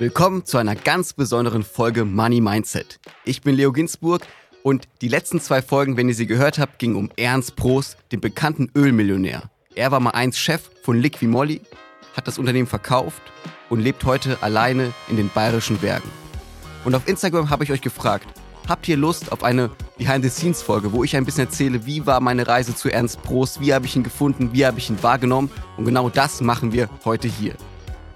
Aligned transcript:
Willkommen 0.00 0.44
zu 0.44 0.58
einer 0.58 0.74
ganz 0.74 1.12
besonderen 1.12 1.62
Folge 1.62 2.04
Money 2.04 2.40
Mindset. 2.40 2.98
Ich 3.24 3.42
bin 3.42 3.54
Leo 3.54 3.70
Ginsburg 3.70 4.26
und 4.64 4.88
die 5.02 5.08
letzten 5.08 5.40
zwei 5.40 5.62
Folgen, 5.62 5.96
wenn 5.96 6.08
ihr 6.08 6.16
sie 6.16 6.26
gehört 6.26 6.58
habt, 6.58 6.80
gingen 6.80 6.96
um 6.96 7.12
Ernst 7.16 7.54
Prost, 7.54 7.96
den 8.10 8.20
bekannten 8.20 8.72
Ölmillionär. 8.74 9.50
Er 9.76 9.92
war 9.92 10.00
mal 10.00 10.10
einst 10.10 10.40
Chef 10.40 10.68
von 10.82 10.98
Liquimolli, 10.98 11.60
hat 12.16 12.26
das 12.26 12.38
Unternehmen 12.38 12.66
verkauft 12.66 13.22
und 13.70 13.78
lebt 13.78 14.04
heute 14.04 14.42
alleine 14.42 14.92
in 15.08 15.16
den 15.16 15.30
bayerischen 15.32 15.78
Bergen. 15.78 16.10
Und 16.84 16.96
auf 16.96 17.06
Instagram 17.06 17.50
habe 17.50 17.62
ich 17.62 17.70
euch 17.70 17.80
gefragt, 17.80 18.26
habt 18.68 18.88
ihr 18.88 18.96
Lust 18.96 19.30
auf 19.30 19.44
eine 19.44 19.70
Behind-the-Scenes-Folge, 19.96 20.90
wo 20.92 21.04
ich 21.04 21.16
ein 21.16 21.24
bisschen 21.24 21.44
erzähle, 21.44 21.86
wie 21.86 22.04
war 22.04 22.18
meine 22.18 22.48
Reise 22.48 22.74
zu 22.74 22.90
Ernst 22.90 23.22
Prost, 23.22 23.60
wie 23.60 23.72
habe 23.72 23.86
ich 23.86 23.94
ihn 23.94 24.02
gefunden, 24.02 24.50
wie 24.52 24.66
habe 24.66 24.78
ich 24.78 24.90
ihn 24.90 25.00
wahrgenommen 25.04 25.52
und 25.76 25.84
genau 25.84 26.08
das 26.10 26.40
machen 26.40 26.72
wir 26.72 26.90
heute 27.04 27.28
hier. 27.28 27.54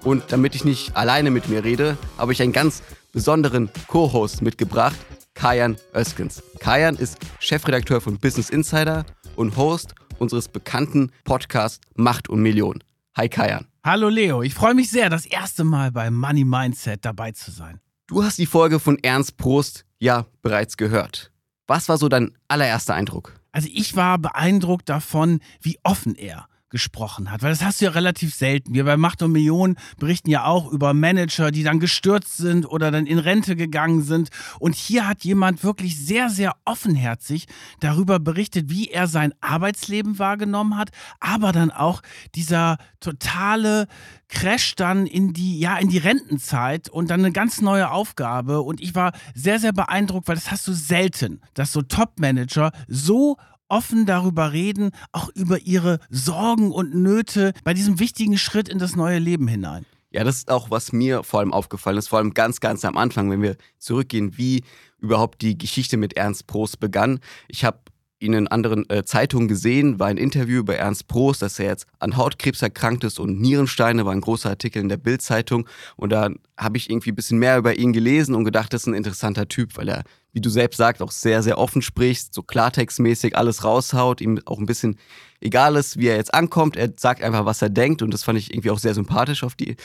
Und 0.03 0.31
damit 0.31 0.55
ich 0.55 0.63
nicht 0.63 0.95
alleine 0.95 1.29
mit 1.29 1.49
mir 1.49 1.63
rede, 1.63 1.97
habe 2.17 2.31
ich 2.31 2.41
einen 2.41 2.53
ganz 2.53 2.81
besonderen 3.11 3.69
Co-Host 3.87 4.41
mitgebracht, 4.41 4.97
Kajan 5.33 5.77
Öskens. 5.93 6.41
Kajan 6.59 6.95
ist 6.95 7.17
Chefredakteur 7.39 7.99
von 7.99 8.17
Business 8.17 8.49
Insider 8.49 9.05
und 9.35 9.57
Host 9.57 9.95
unseres 10.17 10.47
bekannten 10.47 11.11
Podcasts 11.25 11.81
Macht 11.95 12.29
und 12.29 12.41
Millionen. 12.41 12.83
Hi 13.15 13.27
Kajan. 13.27 13.67
Hallo 13.83 14.07
Leo, 14.09 14.41
ich 14.41 14.53
freue 14.53 14.73
mich 14.73 14.89
sehr, 14.89 15.09
das 15.09 15.25
erste 15.25 15.63
Mal 15.63 15.91
bei 15.91 16.09
Money 16.09 16.45
Mindset 16.45 17.03
dabei 17.03 17.31
zu 17.31 17.51
sein. 17.51 17.79
Du 18.07 18.23
hast 18.23 18.37
die 18.37 18.45
Folge 18.45 18.79
von 18.79 18.97
Ernst 18.99 19.37
Prost 19.37 19.85
ja 19.99 20.25
bereits 20.41 20.77
gehört. 20.77 21.31
Was 21.67 21.89
war 21.89 21.97
so 21.97 22.09
dein 22.09 22.37
allererster 22.47 22.95
Eindruck? 22.95 23.39
Also 23.51 23.67
ich 23.71 23.95
war 23.95 24.17
beeindruckt 24.17 24.89
davon, 24.89 25.41
wie 25.61 25.77
offen 25.83 26.15
er 26.15 26.47
gesprochen 26.69 27.31
hat. 27.31 27.41
Weil 27.41 27.51
das 27.51 27.63
hast 27.63 27.81
du 27.81 27.85
ja 27.85 27.91
relativ 27.91 28.33
selten. 28.33 28.73
Wir 28.73 28.85
bei 28.85 28.97
Macht 28.97 29.21
und 29.21 29.31
Millionen 29.31 29.77
berichten 29.97 30.29
ja 30.29 30.45
auch 30.45 30.71
über 30.71 30.93
Manager, 30.93 31.51
die 31.51 31.63
dann 31.63 31.79
gestürzt 31.79 32.37
sind 32.37 32.65
oder 32.65 32.91
dann 32.91 33.05
in 33.05 33.19
Rente 33.19 33.55
gegangen 33.55 34.01
sind. 34.01 34.29
Und 34.59 34.75
hier 34.75 35.07
hat 35.07 35.23
jemand 35.23 35.63
wirklich 35.63 35.97
sehr, 35.97 36.29
sehr 36.29 36.55
offenherzig 36.65 37.47
darüber 37.79 38.19
berichtet, 38.19 38.69
wie 38.69 38.87
er 38.87 39.07
sein 39.07 39.33
Arbeitsleben 39.41 40.19
wahrgenommen 40.19 40.77
hat, 40.77 40.89
aber 41.19 41.51
dann 41.51 41.71
auch 41.71 42.01
dieser 42.35 42.77
totale 42.99 43.87
Crash 44.27 44.75
dann 44.75 45.07
in 45.07 45.33
die, 45.33 45.59
ja, 45.59 45.77
in 45.77 45.89
die 45.89 45.97
Rentenzeit 45.97 46.87
und 46.89 47.09
dann 47.09 47.21
eine 47.21 47.31
ganz 47.31 47.61
neue 47.61 47.91
Aufgabe. 47.91 48.61
Und 48.61 48.79
ich 48.79 48.95
war 48.95 49.11
sehr, 49.33 49.59
sehr 49.59 49.73
beeindruckt, 49.73 50.27
weil 50.27 50.35
das 50.35 50.51
hast 50.51 50.67
du 50.67 50.73
selten, 50.73 51.41
dass 51.53 51.71
so 51.71 51.81
Top-Manager 51.81 52.71
so 52.87 53.37
offen 53.69 54.05
darüber 54.05 54.51
reden, 54.51 54.91
auch 55.11 55.29
über 55.35 55.59
ihre 55.59 55.99
Sorgen 56.09 56.71
und 56.71 56.93
Nöte 56.95 57.53
bei 57.63 57.73
diesem 57.73 57.99
wichtigen 57.99 58.37
Schritt 58.37 58.67
in 58.67 58.79
das 58.79 58.95
neue 58.95 59.19
Leben 59.19 59.47
hinein. 59.47 59.85
Ja, 60.11 60.23
das 60.23 60.37
ist 60.37 60.51
auch, 60.51 60.71
was 60.71 60.91
mir 60.91 61.23
vor 61.23 61.39
allem 61.39 61.53
aufgefallen 61.53 61.97
ist, 61.97 62.07
vor 62.07 62.17
allem 62.17 62.33
ganz, 62.33 62.59
ganz 62.59 62.83
am 62.83 62.97
Anfang, 62.97 63.29
wenn 63.29 63.43
wir 63.43 63.57
zurückgehen, 63.77 64.37
wie 64.37 64.63
überhaupt 64.97 65.41
die 65.41 65.57
Geschichte 65.57 65.97
mit 65.97 66.17
Ernst 66.17 66.47
Prost 66.47 66.79
begann. 66.79 67.19
Ich 67.47 67.63
habe 67.63 67.79
ihn 68.19 68.33
in 68.33 68.47
anderen 68.47 68.89
äh, 68.89 69.03
Zeitungen 69.03 69.47
gesehen, 69.47 69.99
war 69.99 70.07
ein 70.07 70.17
Interview 70.17 70.63
bei 70.63 70.75
Ernst 70.75 71.07
Prost, 71.07 71.41
dass 71.41 71.59
er 71.59 71.67
jetzt 71.67 71.87
an 71.99 72.17
Hautkrebs 72.17 72.61
erkrankt 72.61 73.03
ist 73.03 73.19
und 73.19 73.39
Nierensteine, 73.39 74.05
war 74.05 74.11
ein 74.11 74.21
großer 74.21 74.49
Artikel 74.49 74.81
in 74.81 74.89
der 74.89 74.97
Bildzeitung. 74.97 75.67
Und 75.95 76.11
da 76.11 76.29
habe 76.57 76.77
ich 76.77 76.89
irgendwie 76.89 77.11
ein 77.11 77.15
bisschen 77.15 77.39
mehr 77.39 77.57
über 77.57 77.77
ihn 77.77 77.93
gelesen 77.93 78.35
und 78.35 78.43
gedacht, 78.43 78.73
das 78.73 78.81
ist 78.81 78.87
ein 78.87 78.93
interessanter 78.93 79.47
Typ, 79.47 79.77
weil 79.77 79.87
er, 79.87 80.03
wie 80.33 80.41
du 80.41 80.49
selbst 80.49 80.77
sagst, 80.77 81.01
auch 81.01 81.11
sehr, 81.11 81.43
sehr 81.43 81.57
offen 81.57 81.81
spricht, 81.81 82.33
so 82.33 82.43
klartextmäßig 82.43 83.37
alles 83.37 83.63
raushaut, 83.63 84.19
ihm 84.19 84.39
auch 84.45 84.59
ein 84.59 84.65
bisschen 84.65 84.97
egal 85.41 85.77
ist, 85.77 85.97
wie 85.97 86.07
er 86.07 86.17
jetzt 86.17 86.33
ankommt, 86.33 86.75
er 86.75 86.91
sagt 86.97 87.23
einfach, 87.23 87.45
was 87.45 87.61
er 87.61 87.69
denkt 87.69 88.01
und 88.01 88.13
das 88.13 88.23
fand 88.23 88.37
ich 88.37 88.53
irgendwie 88.53 88.71
auch 88.71 88.79
sehr 88.79 88.93
sympathisch 88.93 89.43
auf 89.43 89.55
die 89.55 89.77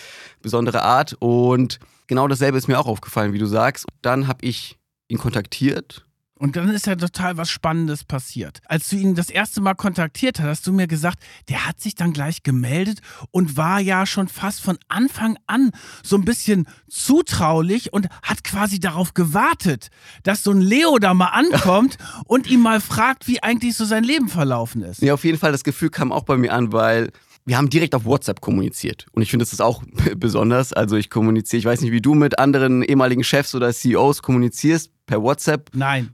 besondere 0.42 0.82
Art. 0.82 1.14
Und 1.20 1.78
genau 2.08 2.26
dasselbe 2.26 2.58
ist 2.58 2.66
mir 2.66 2.80
auch 2.80 2.86
aufgefallen, 2.86 3.32
wie 3.32 3.38
du 3.38 3.46
sagst. 3.46 3.86
Dann 4.02 4.26
habe 4.26 4.44
ich 4.44 4.76
ihn 5.06 5.18
kontaktiert 5.18 6.04
und 6.36 6.56
dann 6.56 6.68
ist 6.70 6.86
ja 6.86 6.96
total 6.96 7.36
was 7.36 7.50
Spannendes 7.50 8.04
passiert. 8.04 8.60
Als 8.66 8.88
du 8.88 8.96
ihn 8.96 9.14
das 9.14 9.30
erste 9.30 9.60
Mal 9.60 9.74
kontaktiert 9.74 10.40
hast, 10.40 10.54
hast 10.54 10.66
du 10.66 10.72
mir 10.72 10.86
gesagt, 10.86 11.22
der 11.48 11.66
hat 11.66 11.80
sich 11.80 11.94
dann 11.94 12.12
gleich 12.12 12.42
gemeldet 12.42 13.00
und 13.30 13.56
war 13.56 13.80
ja 13.80 14.06
schon 14.06 14.28
fast 14.28 14.60
von 14.60 14.78
Anfang 14.88 15.36
an 15.46 15.72
so 16.02 16.16
ein 16.16 16.24
bisschen 16.24 16.66
zutraulich 16.88 17.92
und 17.92 18.08
hat 18.22 18.44
quasi 18.44 18.80
darauf 18.80 19.14
gewartet, 19.14 19.88
dass 20.22 20.42
so 20.42 20.52
ein 20.52 20.60
Leo 20.60 20.98
da 20.98 21.12
mal 21.12 21.28
ankommt 21.28 21.98
und 22.26 22.46
ihm 22.46 22.60
mal 22.60 22.80
fragt, 22.80 23.28
wie 23.28 23.42
eigentlich 23.42 23.76
so 23.76 23.84
sein 23.84 24.04
Leben 24.04 24.28
verlaufen 24.28 24.82
ist. 24.82 25.02
Ja, 25.02 25.14
auf 25.14 25.24
jeden 25.24 25.38
Fall, 25.38 25.52
das 25.52 25.64
Gefühl 25.64 25.90
kam 25.90 26.12
auch 26.12 26.24
bei 26.24 26.36
mir 26.36 26.52
an, 26.52 26.72
weil 26.72 27.10
wir 27.46 27.58
haben 27.58 27.68
direkt 27.68 27.94
auf 27.94 28.04
WhatsApp 28.06 28.40
kommuniziert. 28.40 29.06
Und 29.12 29.22
ich 29.22 29.30
finde, 29.30 29.44
das 29.44 29.52
ist 29.52 29.60
auch 29.60 29.82
besonders. 30.16 30.72
Also 30.72 30.96
ich 30.96 31.10
kommuniziere, 31.10 31.58
ich 31.58 31.66
weiß 31.66 31.80
nicht, 31.82 31.92
wie 31.92 32.00
du 32.00 32.14
mit 32.14 32.38
anderen 32.38 32.82
ehemaligen 32.82 33.22
Chefs 33.22 33.54
oder 33.54 33.72
CEOs 33.72 34.22
kommunizierst 34.22 34.90
per 35.06 35.22
WhatsApp. 35.22 35.70
Nein. 35.74 36.13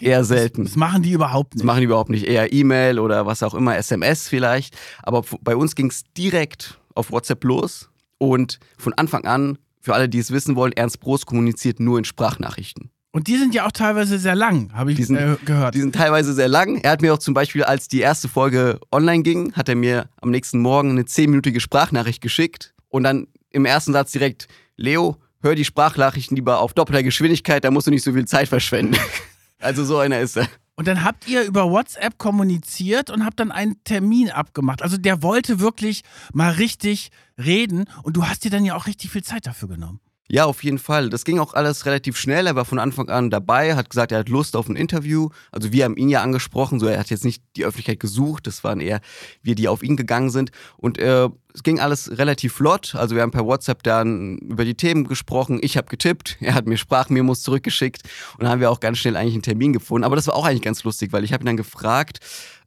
Eher 0.00 0.24
selten. 0.24 0.64
Das, 0.64 0.72
das, 0.72 0.76
machen 0.76 1.02
die 1.02 1.12
überhaupt 1.12 1.54
nicht. 1.54 1.62
Das 1.62 1.66
machen 1.66 1.80
die 1.80 1.86
überhaupt 1.86 2.10
nicht. 2.10 2.26
Eher 2.26 2.52
E-Mail 2.52 2.98
oder 2.98 3.26
was 3.26 3.42
auch 3.42 3.54
immer, 3.54 3.76
SMS 3.76 4.28
vielleicht. 4.28 4.76
Aber 5.02 5.22
bei 5.40 5.56
uns 5.56 5.74
ging 5.74 5.88
es 5.88 6.04
direkt 6.16 6.78
auf 6.94 7.10
WhatsApp 7.12 7.42
los. 7.44 7.88
Und 8.18 8.58
von 8.78 8.92
Anfang 8.94 9.24
an, 9.24 9.58
für 9.80 9.94
alle, 9.94 10.08
die 10.08 10.18
es 10.18 10.30
wissen 10.30 10.56
wollen, 10.56 10.72
Ernst 10.72 11.00
Bros 11.00 11.26
kommuniziert 11.26 11.80
nur 11.80 11.98
in 11.98 12.04
Sprachnachrichten. 12.04 12.90
Und 13.12 13.28
die 13.28 13.38
sind 13.38 13.54
ja 13.54 13.64
auch 13.64 13.72
teilweise 13.72 14.18
sehr 14.18 14.34
lang, 14.34 14.70
habe 14.74 14.90
ich 14.90 14.98
die 14.98 15.04
sind, 15.04 15.16
äh, 15.16 15.36
gehört. 15.46 15.74
Die 15.74 15.80
sind 15.80 15.94
teilweise 15.94 16.34
sehr 16.34 16.48
lang. 16.48 16.76
Er 16.82 16.90
hat 16.90 17.00
mir 17.00 17.14
auch 17.14 17.18
zum 17.18 17.32
Beispiel, 17.32 17.64
als 17.64 17.88
die 17.88 18.00
erste 18.00 18.28
Folge 18.28 18.78
online 18.92 19.22
ging, 19.22 19.54
hat 19.54 19.70
er 19.70 19.74
mir 19.74 20.10
am 20.20 20.30
nächsten 20.30 20.58
Morgen 20.60 20.90
eine 20.90 21.06
zehnminütige 21.06 21.60
Sprachnachricht 21.60 22.20
geschickt. 22.20 22.74
Und 22.88 23.04
dann 23.04 23.28
im 23.50 23.64
ersten 23.64 23.94
Satz 23.94 24.12
direkt, 24.12 24.48
Leo, 24.76 25.16
hör 25.40 25.54
die 25.54 25.64
Sprachnachrichten 25.64 26.36
lieber 26.36 26.60
auf 26.60 26.74
doppelter 26.74 27.02
Geschwindigkeit, 27.02 27.64
da 27.64 27.70
musst 27.70 27.86
du 27.86 27.90
nicht 27.90 28.04
so 28.04 28.12
viel 28.12 28.26
Zeit 28.26 28.48
verschwenden. 28.48 28.98
Also 29.58 29.84
so 29.84 29.98
einer 29.98 30.20
ist 30.20 30.36
er. 30.36 30.48
Und 30.76 30.86
dann 30.88 31.04
habt 31.04 31.26
ihr 31.26 31.42
über 31.44 31.70
WhatsApp 31.70 32.18
kommuniziert 32.18 33.08
und 33.08 33.24
habt 33.24 33.40
dann 33.40 33.50
einen 33.50 33.82
Termin 33.84 34.30
abgemacht. 34.30 34.82
Also 34.82 34.98
der 34.98 35.22
wollte 35.22 35.58
wirklich 35.58 36.02
mal 36.34 36.52
richtig 36.52 37.10
reden 37.38 37.86
und 38.02 38.16
du 38.16 38.26
hast 38.26 38.44
dir 38.44 38.50
dann 38.50 38.64
ja 38.64 38.76
auch 38.76 38.86
richtig 38.86 39.10
viel 39.10 39.24
Zeit 39.24 39.46
dafür 39.46 39.68
genommen. 39.68 40.00
Ja, 40.28 40.44
auf 40.44 40.64
jeden 40.64 40.78
Fall. 40.78 41.08
Das 41.08 41.24
ging 41.24 41.38
auch 41.38 41.54
alles 41.54 41.86
relativ 41.86 42.16
schnell. 42.16 42.46
Er 42.46 42.56
war 42.56 42.64
von 42.64 42.78
Anfang 42.78 43.08
an 43.08 43.30
dabei, 43.30 43.76
hat 43.76 43.90
gesagt, 43.90 44.10
er 44.10 44.18
hat 44.18 44.28
Lust 44.28 44.56
auf 44.56 44.68
ein 44.68 44.76
Interview. 44.76 45.28
Also 45.52 45.72
wir 45.72 45.84
haben 45.84 45.96
ihn 45.96 46.08
ja 46.08 46.22
angesprochen, 46.22 46.80
so 46.80 46.86
er 46.86 46.98
hat 46.98 47.10
jetzt 47.10 47.24
nicht 47.24 47.42
die 47.54 47.64
Öffentlichkeit 47.64 48.00
gesucht, 48.00 48.46
das 48.46 48.64
waren 48.64 48.80
eher 48.80 49.00
wir, 49.42 49.54
die 49.54 49.68
auf 49.68 49.82
ihn 49.82 49.96
gegangen 49.96 50.30
sind. 50.30 50.50
Und 50.76 50.98
äh, 50.98 51.28
es 51.54 51.62
ging 51.62 51.78
alles 51.78 52.18
relativ 52.18 52.54
flott. 52.54 52.94
Also 52.96 53.14
wir 53.14 53.22
haben 53.22 53.30
per 53.30 53.46
WhatsApp 53.46 53.82
dann 53.84 54.38
über 54.38 54.64
die 54.64 54.74
Themen 54.74 55.04
gesprochen. 55.04 55.60
Ich 55.62 55.76
habe 55.76 55.88
getippt, 55.88 56.38
er 56.40 56.54
hat 56.54 56.66
mir 56.66 56.76
Sprachmemos 56.76 57.42
zurückgeschickt 57.42 58.02
und 58.34 58.42
dann 58.42 58.50
haben 58.50 58.60
wir 58.60 58.70
auch 58.70 58.80
ganz 58.80 58.98
schnell 58.98 59.16
eigentlich 59.16 59.34
einen 59.34 59.42
Termin 59.42 59.72
gefunden. 59.72 60.04
Aber 60.04 60.16
das 60.16 60.26
war 60.26 60.34
auch 60.34 60.44
eigentlich 60.44 60.62
ganz 60.62 60.82
lustig, 60.82 61.12
weil 61.12 61.24
ich 61.24 61.32
habe 61.32 61.44
ihn 61.44 61.46
dann 61.46 61.56
gefragt, 61.56 62.18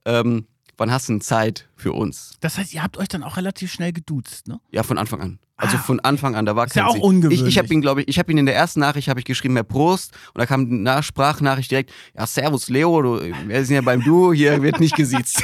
ähm, 0.06 0.48
wann 0.78 0.92
hast 0.92 1.10
du 1.10 1.14
denn 1.14 1.22
Zeit 1.22 1.68
für 1.76 1.92
uns? 1.92 2.38
Das 2.40 2.58
heißt, 2.58 2.74
ihr 2.74 2.82
habt 2.82 2.98
euch 2.98 3.10
dann 3.10 3.24
auch 3.24 3.38
relativ 3.38 3.72
schnell 3.72 3.92
geduzt, 3.92 4.48
ne? 4.48 4.60
Ja, 4.72 4.84
von 4.84 4.98
Anfang 4.98 5.22
an. 5.22 5.40
Also 5.60 5.76
ah, 5.76 5.82
von 5.82 6.00
Anfang 6.00 6.36
an, 6.36 6.46
da 6.46 6.56
war 6.56 6.68
ist 6.68 6.74
kein 6.74 6.84
ja 6.84 6.88
auch 6.88 6.96
Sie. 6.96 7.02
ungewöhnlich. 7.02 7.42
Ich, 7.42 7.48
ich 7.48 7.58
habe 7.58 7.74
ihn, 7.74 7.82
glaube 7.82 8.02
ich, 8.02 8.08
ich 8.08 8.18
habe 8.18 8.32
ihn 8.32 8.38
in 8.38 8.46
der 8.46 8.56
ersten 8.56 8.80
Nachricht 8.80 9.10
habe 9.10 9.20
ich 9.20 9.26
geschrieben, 9.26 9.56
Herr 9.56 9.66
Prost, 9.66 10.14
und 10.34 10.40
da 10.40 10.46
kam 10.46 10.62
eine 10.88 11.04
Sprachnachricht 11.04 11.70
direkt, 11.70 11.92
ja, 12.18 12.26
Servus 12.26 12.70
Leo, 12.70 13.02
du, 13.02 13.22
wir 13.22 13.66
sind 13.66 13.76
ja 13.76 13.82
beim 13.82 14.02
Du, 14.02 14.32
hier 14.32 14.62
wird 14.62 14.80
nicht 14.80 14.96
gesiezt. 14.96 15.44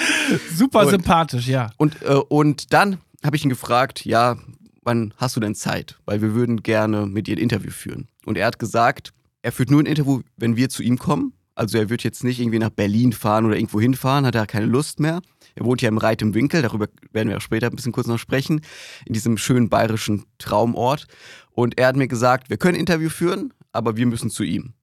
Super 0.54 0.80
und, 0.80 0.90
sympathisch, 0.90 1.48
ja. 1.48 1.70
Und, 1.78 2.02
äh, 2.02 2.14
und 2.14 2.74
dann 2.74 2.98
habe 3.24 3.36
ich 3.36 3.44
ihn 3.44 3.48
gefragt, 3.48 4.04
ja, 4.04 4.36
wann 4.82 5.14
hast 5.16 5.34
du 5.34 5.40
denn 5.40 5.54
Zeit? 5.54 5.98
Weil 6.04 6.20
wir 6.20 6.34
würden 6.34 6.62
gerne 6.62 7.06
mit 7.06 7.26
dir 7.26 7.36
ein 7.36 7.40
Interview 7.40 7.70
führen. 7.70 8.08
Und 8.26 8.36
er 8.36 8.46
hat 8.46 8.58
gesagt, 8.58 9.14
er 9.40 9.50
führt 9.50 9.70
nur 9.70 9.82
ein 9.82 9.86
Interview, 9.86 10.20
wenn 10.36 10.56
wir 10.56 10.68
zu 10.68 10.82
ihm 10.82 10.98
kommen. 10.98 11.32
Also 11.54 11.78
er 11.78 11.88
wird 11.88 12.02
jetzt 12.02 12.24
nicht 12.24 12.40
irgendwie 12.40 12.58
nach 12.58 12.70
Berlin 12.70 13.12
fahren 13.12 13.46
oder 13.46 13.56
irgendwo 13.56 13.80
hinfahren, 13.80 14.26
hat 14.26 14.34
er 14.34 14.46
keine 14.46 14.66
Lust 14.66 14.98
mehr. 14.98 15.20
Er 15.54 15.64
wohnt 15.64 15.82
ja 15.82 15.88
im 15.88 15.98
Reit 15.98 16.20
im 16.20 16.34
Winkel, 16.34 16.62
darüber 16.62 16.88
werden 17.12 17.28
wir 17.28 17.36
auch 17.36 17.42
später 17.42 17.68
ein 17.68 17.76
bisschen 17.76 17.92
kurz 17.92 18.08
noch 18.08 18.18
sprechen, 18.18 18.60
in 19.06 19.12
diesem 19.12 19.36
schönen 19.36 19.68
bayerischen 19.68 20.24
Traumort. 20.38 21.06
Und 21.52 21.78
er 21.78 21.88
hat 21.88 21.96
mir 21.96 22.08
gesagt, 22.08 22.50
wir 22.50 22.56
können 22.56 22.76
Interview 22.76 23.08
führen, 23.08 23.52
aber 23.72 23.96
wir 23.96 24.06
müssen 24.06 24.30
zu 24.30 24.42
ihm. 24.42 24.74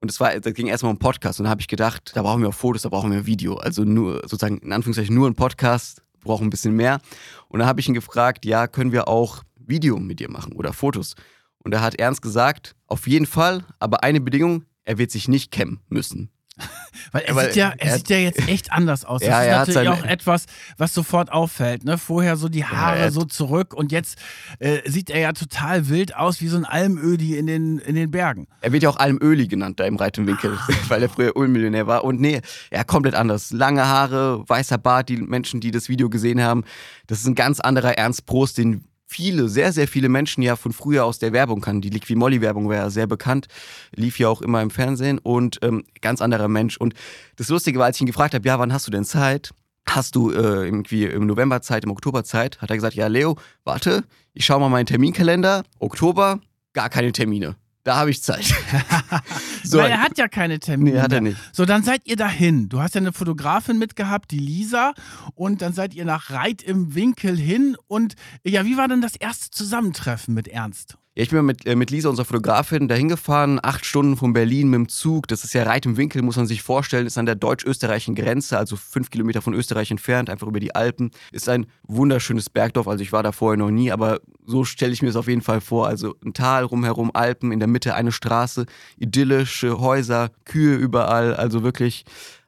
Und 0.00 0.18
war, 0.20 0.38
das 0.38 0.54
ging 0.54 0.66
erstmal 0.66 0.92
um 0.92 0.98
Podcast. 0.98 1.40
Und 1.40 1.44
da 1.44 1.50
habe 1.50 1.60
ich 1.60 1.68
gedacht, 1.68 2.12
da 2.14 2.22
brauchen 2.22 2.42
wir 2.42 2.48
auch 2.48 2.54
Fotos, 2.54 2.82
da 2.82 2.88
brauchen 2.88 3.10
wir 3.10 3.18
ein 3.18 3.26
Video. 3.26 3.54
Also 3.54 3.84
nur, 3.84 4.20
sozusagen, 4.22 4.58
in 4.58 4.72
Anführungszeichen, 4.72 5.14
nur 5.14 5.28
ein 5.28 5.34
Podcast, 5.34 6.02
brauchen 6.20 6.48
ein 6.48 6.50
bisschen 6.50 6.74
mehr. 6.74 7.00
Und 7.48 7.60
dann 7.60 7.68
habe 7.68 7.80
ich 7.80 7.88
ihn 7.88 7.94
gefragt, 7.94 8.44
ja, 8.44 8.66
können 8.66 8.92
wir 8.92 9.08
auch 9.08 9.42
Video 9.58 9.98
mit 9.98 10.20
dir 10.20 10.30
machen 10.30 10.52
oder 10.52 10.72
Fotos? 10.72 11.14
Und 11.58 11.72
er 11.72 11.80
hat 11.80 11.96
ernst 11.96 12.22
gesagt, 12.22 12.76
auf 12.86 13.08
jeden 13.08 13.26
Fall, 13.26 13.64
aber 13.80 14.04
eine 14.04 14.20
Bedingung, 14.20 14.64
er 14.86 14.98
wird 14.98 15.10
sich 15.10 15.28
nicht 15.28 15.50
kämmen 15.50 15.80
müssen. 15.88 16.30
Weil 17.12 17.22
er, 17.22 17.34
sieht, 17.34 17.56
ja, 17.56 17.74
er, 17.76 17.82
er 17.82 17.96
sieht 17.98 18.08
ja 18.08 18.16
jetzt 18.16 18.48
echt 18.48 18.72
anders 18.72 19.04
aus. 19.04 19.20
Das 19.20 19.28
ja, 19.28 19.62
ist 19.62 19.68
natürlich 19.68 19.90
auch 19.90 20.04
etwas, 20.04 20.46
was 20.78 20.94
sofort 20.94 21.30
auffällt. 21.30 21.84
Ne? 21.84 21.98
Vorher 21.98 22.36
so 22.36 22.48
die 22.48 22.64
Haare 22.64 23.00
ja, 23.00 23.10
so 23.10 23.24
zurück 23.24 23.74
und 23.74 23.92
jetzt 23.92 24.16
äh, 24.58 24.78
sieht 24.88 25.10
er 25.10 25.20
ja 25.20 25.32
total 25.32 25.90
wild 25.90 26.16
aus 26.16 26.40
wie 26.40 26.48
so 26.48 26.56
ein 26.56 26.64
Almödi 26.64 27.36
in 27.36 27.46
den, 27.46 27.78
in 27.78 27.94
den 27.94 28.10
Bergen. 28.10 28.48
Er 28.62 28.72
wird 28.72 28.82
ja 28.82 28.88
auch 28.88 28.96
Almöli 28.96 29.48
genannt 29.48 29.80
da 29.80 29.84
im 29.84 29.96
Reitenwinkel, 29.96 30.58
weil 30.88 31.02
er 31.02 31.10
früher 31.10 31.36
Ulmmillionär 31.36 31.86
war. 31.86 32.04
Und 32.04 32.22
nee, 32.22 32.40
er 32.70 32.84
komplett 32.84 33.14
anders. 33.14 33.50
Lange 33.50 33.86
Haare, 33.86 34.48
weißer 34.48 34.78
Bart, 34.78 35.10
die 35.10 35.18
Menschen, 35.18 35.60
die 35.60 35.70
das 35.70 35.90
Video 35.90 36.08
gesehen 36.08 36.42
haben. 36.42 36.64
Das 37.06 37.18
ist 37.18 37.26
ein 37.26 37.34
ganz 37.34 37.60
anderer 37.60 37.98
Ernst 37.98 38.24
Prost, 38.24 38.56
den 38.56 38.84
viele, 39.06 39.48
sehr, 39.48 39.72
sehr 39.72 39.88
viele 39.88 40.08
Menschen 40.08 40.42
ja 40.42 40.56
von 40.56 40.72
früher 40.72 41.04
aus 41.04 41.18
der 41.18 41.32
Werbung 41.32 41.60
kannten. 41.60 41.82
Die 41.82 41.90
Liqui 41.90 42.16
Moly-Werbung 42.16 42.68
war 42.68 42.76
ja 42.76 42.90
sehr 42.90 43.06
bekannt, 43.06 43.46
lief 43.94 44.18
ja 44.18 44.28
auch 44.28 44.42
immer 44.42 44.60
im 44.62 44.70
Fernsehen 44.70 45.18
und 45.18 45.58
ähm, 45.62 45.84
ganz 46.00 46.20
anderer 46.20 46.48
Mensch. 46.48 46.76
Und 46.76 46.94
das 47.36 47.48
Lustige 47.48 47.78
war, 47.78 47.86
als 47.86 47.96
ich 47.96 48.02
ihn 48.02 48.06
gefragt 48.06 48.34
habe, 48.34 48.46
ja, 48.46 48.58
wann 48.58 48.72
hast 48.72 48.86
du 48.86 48.90
denn 48.90 49.04
Zeit? 49.04 49.52
Hast 49.88 50.16
du 50.16 50.32
äh, 50.32 50.64
irgendwie 50.64 51.04
im 51.04 51.26
November 51.26 51.62
Zeit, 51.62 51.84
im 51.84 51.92
Oktober 51.92 52.24
Zeit? 52.24 52.60
Hat 52.60 52.70
er 52.70 52.76
gesagt, 52.76 52.94
ja, 52.94 53.06
Leo, 53.06 53.36
warte, 53.64 54.02
ich 54.34 54.44
schaue 54.44 54.60
mal 54.60 54.68
meinen 54.68 54.86
Terminkalender. 54.86 55.62
Oktober, 55.78 56.40
gar 56.72 56.90
keine 56.90 57.12
Termine. 57.12 57.56
Da 57.86 57.98
habe 57.98 58.10
ich 58.10 58.20
Zeit. 58.20 58.44
so. 59.62 59.78
Weil 59.78 59.92
er 59.92 60.02
hat 60.02 60.18
ja 60.18 60.26
keine 60.26 60.58
Termine. 60.58 60.96
Nee, 60.96 61.00
hat 61.00 61.12
er 61.12 61.20
nicht. 61.20 61.36
So, 61.52 61.64
dann 61.64 61.84
seid 61.84 62.00
ihr 62.04 62.16
dahin. 62.16 62.68
Du 62.68 62.80
hast 62.80 62.96
ja 62.96 63.00
eine 63.00 63.12
Fotografin 63.12 63.78
mitgehabt, 63.78 64.32
die 64.32 64.40
Lisa. 64.40 64.92
Und 65.36 65.62
dann 65.62 65.72
seid 65.72 65.94
ihr 65.94 66.04
nach 66.04 66.32
Reit 66.32 66.64
im 66.64 66.96
Winkel 66.96 67.38
hin. 67.38 67.76
Und 67.86 68.16
ja, 68.42 68.64
wie 68.64 68.76
war 68.76 68.88
denn 68.88 69.02
das 69.02 69.14
erste 69.14 69.52
Zusammentreffen 69.52 70.34
mit 70.34 70.48
Ernst? 70.48 70.98
Ja, 71.16 71.22
ich 71.22 71.30
bin 71.30 71.46
mit, 71.46 71.64
äh, 71.64 71.76
mit 71.76 71.90
Lisa, 71.90 72.10
unserer 72.10 72.26
Fotografin, 72.26 72.88
dahin 72.88 73.08
gefahren, 73.08 73.58
acht 73.62 73.86
Stunden 73.86 74.18
von 74.18 74.34
Berlin 74.34 74.68
mit 74.68 74.76
dem 74.80 74.88
Zug. 74.90 75.26
Das 75.28 75.44
ist 75.44 75.54
ja 75.54 75.62
Reit 75.62 75.86
im 75.86 75.96
Winkel, 75.96 76.20
muss 76.20 76.36
man 76.36 76.46
sich 76.46 76.60
vorstellen, 76.60 77.06
ist 77.06 77.16
an 77.16 77.24
der 77.24 77.36
deutsch-österreichischen 77.36 78.14
Grenze, 78.14 78.58
also 78.58 78.76
fünf 78.76 79.08
Kilometer 79.08 79.40
von 79.40 79.54
Österreich 79.54 79.90
entfernt, 79.90 80.28
einfach 80.28 80.46
über 80.46 80.60
die 80.60 80.74
Alpen. 80.74 81.10
Ist 81.32 81.48
ein 81.48 81.68
wunderschönes 81.84 82.50
Bergdorf, 82.50 82.86
also 82.86 83.02
ich 83.02 83.12
war 83.12 83.22
da 83.22 83.32
vorher 83.32 83.56
noch 83.56 83.70
nie, 83.70 83.90
aber 83.90 84.20
so 84.44 84.64
stelle 84.64 84.92
ich 84.92 85.00
mir 85.00 85.08
es 85.08 85.16
auf 85.16 85.26
jeden 85.26 85.40
Fall 85.40 85.62
vor. 85.62 85.86
Also 85.86 86.16
ein 86.22 86.34
Tal 86.34 86.64
rumherum, 86.64 87.10
Alpen, 87.14 87.50
in 87.50 87.60
der 87.60 87.68
Mitte 87.68 87.94
eine 87.94 88.12
Straße, 88.12 88.66
idyllische 88.98 89.80
Häuser, 89.80 90.30
Kühe 90.44 90.76
überall, 90.76 91.34
also 91.34 91.62
wirklich 91.62 92.04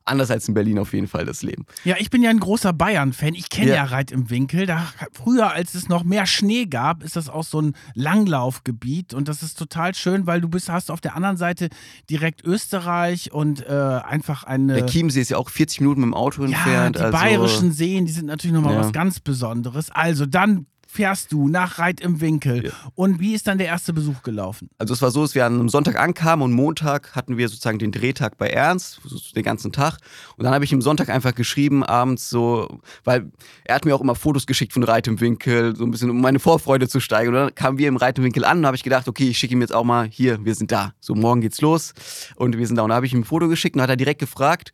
anders 0.08 0.30
als 0.30 0.48
in 0.48 0.54
Berlin 0.54 0.78
auf 0.78 0.92
jeden 0.92 1.08
Fall 1.08 1.24
das 1.24 1.42
Leben. 1.42 1.66
Ja, 1.84 1.96
ich 1.98 2.10
bin 2.10 2.22
ja 2.22 2.30
ein 2.30 2.40
großer 2.40 2.72
Bayern-Fan. 2.72 3.34
Ich 3.34 3.48
kenne 3.50 3.70
ja. 3.70 3.76
ja 3.76 3.84
Reit 3.84 4.10
im 4.10 4.30
Winkel. 4.30 4.66
Da, 4.66 4.86
früher, 5.12 5.52
als 5.52 5.74
es 5.74 5.88
noch 5.88 6.04
mehr 6.04 6.26
Schnee 6.26 6.66
gab, 6.66 7.02
ist 7.02 7.16
das 7.16 7.28
auch 7.28 7.44
so 7.44 7.60
ein 7.60 7.74
Langlaufgebiet 7.94 9.14
und 9.14 9.28
das 9.28 9.42
ist 9.42 9.58
total 9.58 9.94
schön, 9.94 10.26
weil 10.26 10.40
du 10.40 10.48
bist, 10.48 10.68
hast 10.68 10.90
auf 10.90 11.00
der 11.00 11.16
anderen 11.16 11.36
Seite 11.36 11.68
direkt 12.10 12.44
Österreich 12.44 13.32
und 13.32 13.66
äh, 13.66 13.72
einfach 13.72 14.44
eine. 14.44 14.74
Der 14.74 14.86
Chiemsee 14.86 15.20
ist 15.20 15.30
ja 15.30 15.36
auch 15.36 15.50
40 15.50 15.80
Minuten 15.80 16.00
mit 16.00 16.08
dem 16.08 16.14
Auto 16.14 16.42
ja, 16.42 16.48
entfernt. 16.48 16.96
Die 16.96 17.00
also 17.00 17.16
bayerischen 17.16 17.72
Seen, 17.72 18.06
die 18.06 18.12
sind 18.12 18.26
natürlich 18.26 18.54
nochmal 18.54 18.74
ja. 18.74 18.80
was 18.80 18.92
ganz 18.92 19.20
Besonderes. 19.20 19.90
Also 19.90 20.26
dann 20.26 20.66
fährst 20.90 21.32
du 21.32 21.48
nach 21.48 21.78
Reit 21.78 22.00
im 22.00 22.20
Winkel. 22.20 22.64
Ja. 22.64 22.70
Und 22.94 23.20
wie 23.20 23.34
ist 23.34 23.46
dann 23.46 23.58
der 23.58 23.66
erste 23.66 23.92
Besuch 23.92 24.22
gelaufen? 24.22 24.70
Also 24.78 24.94
es 24.94 25.02
war 25.02 25.10
so, 25.10 25.20
dass 25.22 25.34
wir 25.34 25.44
an 25.44 25.54
einem 25.54 25.68
Sonntag 25.68 26.00
ankamen 26.00 26.42
und 26.42 26.52
Montag 26.52 27.14
hatten 27.14 27.36
wir 27.36 27.48
sozusagen 27.48 27.78
den 27.78 27.92
Drehtag 27.92 28.38
bei 28.38 28.48
Ernst, 28.48 29.00
den 29.36 29.42
ganzen 29.42 29.70
Tag. 29.70 29.98
Und 30.38 30.44
dann 30.44 30.54
habe 30.54 30.64
ich 30.64 30.72
ihm 30.72 30.80
Sonntag 30.80 31.10
einfach 31.10 31.34
geschrieben, 31.34 31.84
abends 31.84 32.30
so, 32.30 32.80
weil 33.04 33.30
er 33.64 33.74
hat 33.74 33.84
mir 33.84 33.94
auch 33.94 34.00
immer 34.00 34.14
Fotos 34.14 34.46
geschickt 34.46 34.72
von 34.72 34.82
Reit 34.82 35.06
im 35.06 35.20
Winkel, 35.20 35.76
so 35.76 35.84
ein 35.84 35.90
bisschen, 35.90 36.08
um 36.08 36.22
meine 36.22 36.38
Vorfreude 36.38 36.88
zu 36.88 37.00
steigen. 37.00 37.28
Und 37.28 37.34
dann 37.34 37.54
kamen 37.54 37.76
wir 37.76 37.86
im 37.86 37.98
Reit 37.98 38.16
im 38.18 38.24
Winkel 38.24 38.46
an 38.46 38.58
und 38.58 38.66
habe 38.66 38.76
ich 38.76 38.82
gedacht, 38.82 39.08
okay, 39.08 39.28
ich 39.28 39.38
schicke 39.38 39.52
ihm 39.52 39.60
jetzt 39.60 39.74
auch 39.74 39.84
mal, 39.84 40.08
hier, 40.08 40.42
wir 40.44 40.54
sind 40.54 40.72
da. 40.72 40.94
So, 41.00 41.14
morgen 41.14 41.42
geht's 41.42 41.60
los 41.60 41.92
und 42.36 42.56
wir 42.56 42.66
sind 42.66 42.76
da. 42.76 42.82
Und 42.82 42.88
da 42.88 42.96
habe 42.96 43.04
ich 43.04 43.12
ihm 43.12 43.20
ein 43.20 43.24
Foto 43.24 43.48
geschickt 43.48 43.76
und 43.76 43.82
hat 43.82 43.90
er 43.90 43.96
direkt 43.96 44.20
gefragt, 44.20 44.72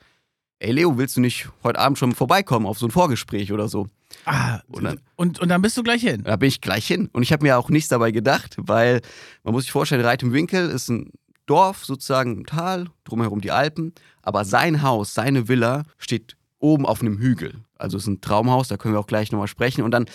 ey 0.64 0.72
Leo, 0.72 0.96
willst 0.96 1.16
du 1.16 1.20
nicht 1.20 1.48
heute 1.62 1.78
Abend 1.78 1.98
schon 1.98 2.14
vorbeikommen 2.14 2.66
auf 2.66 2.78
so 2.78 2.86
ein 2.86 2.90
Vorgespräch 2.90 3.52
oder 3.52 3.68
so? 3.68 3.88
Ah, 4.24 4.60
und 4.68 4.84
dann, 4.84 5.00
und, 5.16 5.38
und 5.38 5.48
dann 5.48 5.60
bist 5.60 5.76
du 5.76 5.82
gleich 5.82 6.02
hin? 6.02 6.22
Da 6.24 6.36
bin 6.36 6.48
ich 6.48 6.60
gleich 6.60 6.86
hin. 6.86 7.10
Und 7.12 7.22
ich 7.22 7.32
habe 7.32 7.44
mir 7.44 7.58
auch 7.58 7.68
nichts 7.68 7.88
dabei 7.88 8.10
gedacht, 8.10 8.56
weil 8.58 9.00
man 9.42 9.52
muss 9.52 9.64
sich 9.64 9.72
vorstellen, 9.72 10.04
Reit 10.04 10.22
im 10.22 10.32
Winkel 10.32 10.70
ist 10.70 10.88
ein 10.88 11.10
Dorf, 11.46 11.84
sozusagen 11.84 12.38
im 12.38 12.46
Tal, 12.46 12.86
drumherum 13.04 13.40
die 13.40 13.50
Alpen. 13.50 13.92
Aber 14.22 14.44
sein 14.44 14.82
Haus, 14.82 15.12
seine 15.12 15.48
Villa 15.48 15.82
steht 15.98 16.36
oben 16.58 16.86
auf 16.86 17.02
einem 17.02 17.18
Hügel. 17.18 17.56
Also 17.76 17.98
es 17.98 18.04
ist 18.04 18.08
ein 18.08 18.20
Traumhaus, 18.22 18.68
da 18.68 18.78
können 18.78 18.94
wir 18.94 19.00
auch 19.00 19.06
gleich 19.06 19.30
nochmal 19.30 19.48
sprechen. 19.48 19.84
Und 19.84 19.90
dann 19.90 20.06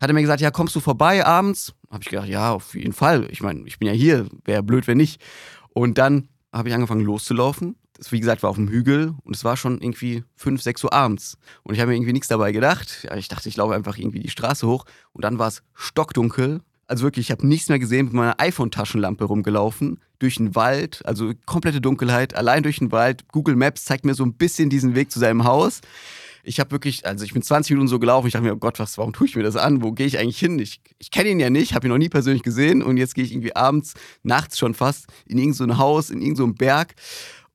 hat 0.00 0.10
er 0.10 0.12
mir 0.12 0.20
gesagt, 0.20 0.42
ja, 0.42 0.50
kommst 0.50 0.76
du 0.76 0.80
vorbei 0.80 1.24
abends? 1.24 1.72
Habe 1.90 2.02
ich 2.02 2.10
gedacht, 2.10 2.28
ja, 2.28 2.52
auf 2.52 2.74
jeden 2.74 2.92
Fall. 2.92 3.26
Ich 3.30 3.40
meine, 3.40 3.66
ich 3.66 3.78
bin 3.78 3.88
ja 3.88 3.94
hier, 3.94 4.26
wäre 4.44 4.62
blöd, 4.62 4.86
wenn 4.86 4.98
nicht. 4.98 5.22
Und 5.70 5.96
dann 5.96 6.28
habe 6.52 6.68
ich 6.68 6.74
angefangen 6.74 7.00
loszulaufen 7.00 7.76
das, 7.98 8.12
wie 8.12 8.20
gesagt, 8.20 8.42
war 8.42 8.50
auf 8.50 8.56
dem 8.56 8.68
Hügel 8.68 9.14
und 9.24 9.34
es 9.34 9.44
war 9.44 9.56
schon 9.56 9.80
irgendwie 9.80 10.24
5, 10.36 10.62
6 10.62 10.84
Uhr 10.84 10.92
abends. 10.92 11.36
Und 11.64 11.74
ich 11.74 11.80
habe 11.80 11.90
mir 11.90 11.96
irgendwie 11.96 12.12
nichts 12.12 12.28
dabei 12.28 12.52
gedacht. 12.52 13.04
Ja, 13.04 13.16
ich 13.16 13.28
dachte, 13.28 13.48
ich 13.48 13.56
laufe 13.56 13.74
einfach 13.74 13.98
irgendwie 13.98 14.20
die 14.20 14.30
Straße 14.30 14.66
hoch 14.66 14.84
und 15.12 15.24
dann 15.24 15.38
war 15.38 15.48
es 15.48 15.62
stockdunkel. 15.74 16.60
Also 16.86 17.02
wirklich, 17.02 17.26
ich 17.26 17.30
habe 17.32 17.46
nichts 17.46 17.68
mehr 17.68 17.78
gesehen, 17.78 18.06
mit 18.06 18.14
meiner 18.14 18.40
iPhone-Taschenlampe 18.40 19.24
rumgelaufen, 19.24 20.00
durch 20.20 20.36
den 20.36 20.54
Wald, 20.54 21.04
also 21.04 21.32
komplette 21.44 21.82
Dunkelheit, 21.82 22.34
allein 22.34 22.62
durch 22.62 22.78
den 22.78 22.92
Wald. 22.92 23.28
Google 23.30 23.56
Maps 23.56 23.84
zeigt 23.84 24.06
mir 24.06 24.14
so 24.14 24.24
ein 24.24 24.34
bisschen 24.34 24.70
diesen 24.70 24.94
Weg 24.94 25.10
zu 25.10 25.18
seinem 25.18 25.44
Haus. 25.44 25.80
Ich 26.44 26.60
habe 26.60 26.70
wirklich, 26.70 27.04
also 27.04 27.26
ich 27.26 27.34
bin 27.34 27.42
20 27.42 27.72
Minuten 27.72 27.88
so 27.88 27.98
gelaufen, 27.98 28.28
ich 28.28 28.32
dachte 28.32 28.46
mir, 28.46 28.54
oh 28.54 28.58
Gott, 28.58 28.78
was, 28.78 28.96
warum 28.96 29.12
tue 29.12 29.26
ich 29.26 29.36
mir 29.36 29.42
das 29.42 29.56
an? 29.56 29.82
Wo 29.82 29.92
gehe 29.92 30.06
ich 30.06 30.18
eigentlich 30.18 30.38
hin? 30.38 30.58
Ich, 30.58 30.80
ich 30.98 31.10
kenne 31.10 31.28
ihn 31.28 31.40
ja 31.40 31.50
nicht, 31.50 31.74
habe 31.74 31.86
ihn 31.86 31.90
noch 31.90 31.98
nie 31.98 32.08
persönlich 32.08 32.42
gesehen 32.42 32.82
und 32.82 32.96
jetzt 32.96 33.14
gehe 33.14 33.24
ich 33.24 33.32
irgendwie 33.32 33.54
abends, 33.54 33.94
nachts 34.22 34.58
schon 34.58 34.72
fast, 34.72 35.08
in 35.26 35.36
irgendein 35.36 35.68
so 35.68 35.78
Haus, 35.78 36.08
in 36.08 36.22
irgendeinen 36.22 36.52
so 36.52 36.54
Berg. 36.54 36.94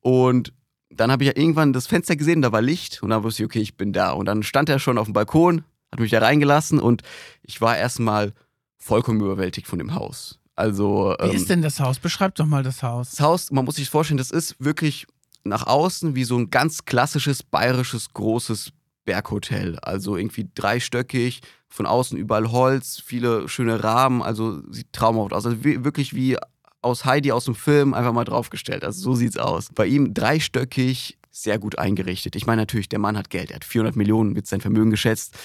Und 0.04 0.52
dann 0.90 1.10
habe 1.10 1.24
ich 1.24 1.28
ja 1.28 1.36
irgendwann 1.36 1.72
das 1.72 1.86
Fenster 1.86 2.14
gesehen, 2.14 2.42
da 2.42 2.52
war 2.52 2.60
Licht 2.60 3.02
und 3.02 3.08
dann 3.08 3.22
wusste 3.22 3.42
ich, 3.42 3.46
okay, 3.46 3.60
ich 3.60 3.76
bin 3.78 3.94
da. 3.94 4.10
Und 4.10 4.26
dann 4.26 4.42
stand 4.42 4.68
er 4.68 4.78
schon 4.78 4.98
auf 4.98 5.06
dem 5.06 5.14
Balkon, 5.14 5.64
hat 5.90 5.98
mich 5.98 6.10
da 6.10 6.18
reingelassen 6.18 6.78
und 6.78 7.02
ich 7.42 7.62
war 7.62 7.78
erstmal 7.78 8.34
vollkommen 8.76 9.20
überwältigt 9.20 9.66
von 9.66 9.78
dem 9.78 9.94
Haus. 9.94 10.38
Also. 10.56 11.16
Wie 11.18 11.24
ähm, 11.24 11.36
ist 11.36 11.48
denn 11.48 11.62
das 11.62 11.80
Haus? 11.80 11.98
Beschreib 11.98 12.34
doch 12.34 12.44
mal 12.44 12.62
das 12.62 12.82
Haus. 12.82 13.12
Das 13.12 13.20
Haus, 13.20 13.50
man 13.50 13.64
muss 13.64 13.76
sich 13.76 13.88
vorstellen, 13.88 14.18
das 14.18 14.30
ist 14.30 14.56
wirklich 14.58 15.06
nach 15.42 15.66
außen 15.66 16.14
wie 16.14 16.24
so 16.24 16.36
ein 16.36 16.50
ganz 16.50 16.84
klassisches 16.84 17.42
bayerisches 17.42 18.12
großes 18.12 18.72
Berghotel. 19.06 19.78
Also 19.80 20.18
irgendwie 20.18 20.50
dreistöckig, 20.54 21.40
von 21.68 21.86
außen 21.86 22.18
überall 22.18 22.52
Holz, 22.52 23.00
viele 23.02 23.48
schöne 23.48 23.82
Rahmen, 23.82 24.20
also 24.20 24.60
sieht 24.70 24.92
traumhaft 24.92 25.32
aus. 25.32 25.46
Also 25.46 25.64
wirklich 25.64 26.14
wie 26.14 26.36
aus 26.84 27.04
Heidi 27.04 27.32
aus 27.32 27.46
dem 27.46 27.54
Film 27.54 27.94
einfach 27.94 28.12
mal 28.12 28.24
draufgestellt. 28.24 28.84
Also 28.84 29.00
so 29.00 29.14
sieht's 29.14 29.36
aus. 29.36 29.68
Bei 29.74 29.86
ihm 29.86 30.14
dreistöckig, 30.14 31.18
sehr 31.30 31.58
gut 31.58 31.78
eingerichtet. 31.78 32.36
Ich 32.36 32.46
meine 32.46 32.62
natürlich, 32.62 32.88
der 32.88 32.98
Mann 32.98 33.16
hat 33.16 33.30
Geld. 33.30 33.50
Er 33.50 33.56
hat 33.56 33.64
400 33.64 33.96
Millionen 33.96 34.32
mit 34.32 34.46
sein 34.46 34.60
Vermögen 34.60 34.90
geschätzt. 34.90 35.36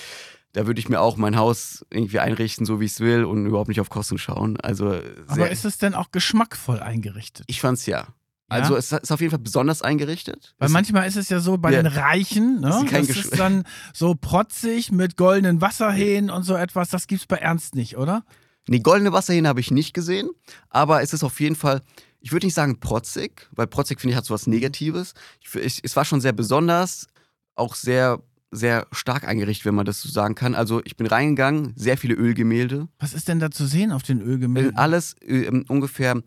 Da 0.54 0.68
würde 0.68 0.80
ich 0.80 0.90
mir 0.90 1.00
auch 1.00 1.18
mein 1.18 1.36
Haus 1.36 1.86
irgendwie 1.92 2.20
einrichten, 2.20 2.66
so 2.66 2.80
wie 2.80 2.86
ich 2.86 2.94
es 2.94 3.00
will 3.00 3.24
und 3.24 3.46
überhaupt 3.46 3.70
nicht 3.70 3.82
auf 3.82 3.90
Kosten 3.90 4.18
schauen. 4.18 4.60
Also 4.60 5.00
Aber 5.28 5.50
ist 5.50 5.66
es 5.66 5.78
denn 5.78 5.94
auch 5.94 6.12
geschmackvoll 6.12 6.80
eingerichtet? 6.80 7.46
Ich 7.48 7.62
fand's 7.62 7.86
ja. 7.86 8.08
Also 8.50 8.76
es 8.76 8.92
ist 8.92 9.12
auf 9.12 9.22
jeden 9.22 9.30
Fall 9.30 9.40
besonders 9.40 9.84
eingerichtet. 9.84 10.56
Weil 10.58 10.70
manchmal 10.70 11.08
ist 11.08 11.18
es 11.18 11.30
ja 11.30 11.40
so 11.40 11.58
bei 11.58 11.72
ja. 11.72 11.84
den 11.84 11.92
Reichen, 11.92 12.62
ne? 12.62 12.84
Ist, 12.84 12.94
das 12.94 13.10
ist 13.10 13.40
dann 13.40 13.64
so 13.94 14.16
protzig 14.16 14.92
mit 14.92 15.18
goldenen 15.18 15.62
Wasserhähnen 15.62 16.32
und 16.32 16.44
so 16.44 16.56
etwas. 16.56 16.90
Das 16.90 17.06
gibt's 17.06 17.28
bei 17.28 17.38
Ernst 17.38 17.76
nicht, 17.76 17.98
oder? 17.98 18.24
Nee, 18.70 18.82
goldene 18.82 19.12
Wasserhähne 19.12 19.48
habe 19.48 19.62
ich 19.62 19.72
nicht 19.72 19.96
gesehen, 19.96 20.30
aber 20.70 21.02
es 21.02 21.12
ist 21.12 21.24
auf 21.24 21.40
jeden 21.40 21.56
Fall, 21.56 21.82
ich 22.20 22.32
würde 22.32 22.46
nicht 22.46 22.54
sagen 22.54 22.80
protzig, 22.80 23.50
weil 23.52 23.66
protzig 23.66 24.00
finde 24.00 24.12
ich 24.12 24.18
hat 24.18 24.26
so 24.26 24.34
was 24.34 24.46
Negatives. 24.46 25.16
Ich, 25.42 25.56
ich, 25.56 25.80
es 25.84 25.96
war 25.96 26.06
schon 26.06 26.22
sehr 26.22 26.34
besonders, 26.34 27.08
auch 27.56 27.74
sehr 27.74 28.22
sehr 28.52 28.88
stark 28.92 29.28
eingerichtet, 29.28 29.66
wenn 29.66 29.76
man 29.76 29.86
das 29.86 30.02
so 30.02 30.10
sagen 30.10 30.34
kann. 30.34 30.56
Also 30.56 30.82
ich 30.84 30.98
bin 30.98 31.06
reingegangen, 31.06 31.74
sehr 31.76 31.98
viele 31.98 32.16
Ölgemälde. 32.16 32.88
Was 32.98 33.14
ist 33.14 33.28
denn 33.28 33.40
da 33.40 33.52
zu 33.52 33.68
sehen 33.68 33.92
auf 33.92 34.02
den 34.02 34.22
Ölgemälden? 34.22 34.76
Alles 34.76 35.16
äh, 35.22 35.48
ungefähr 35.68 36.22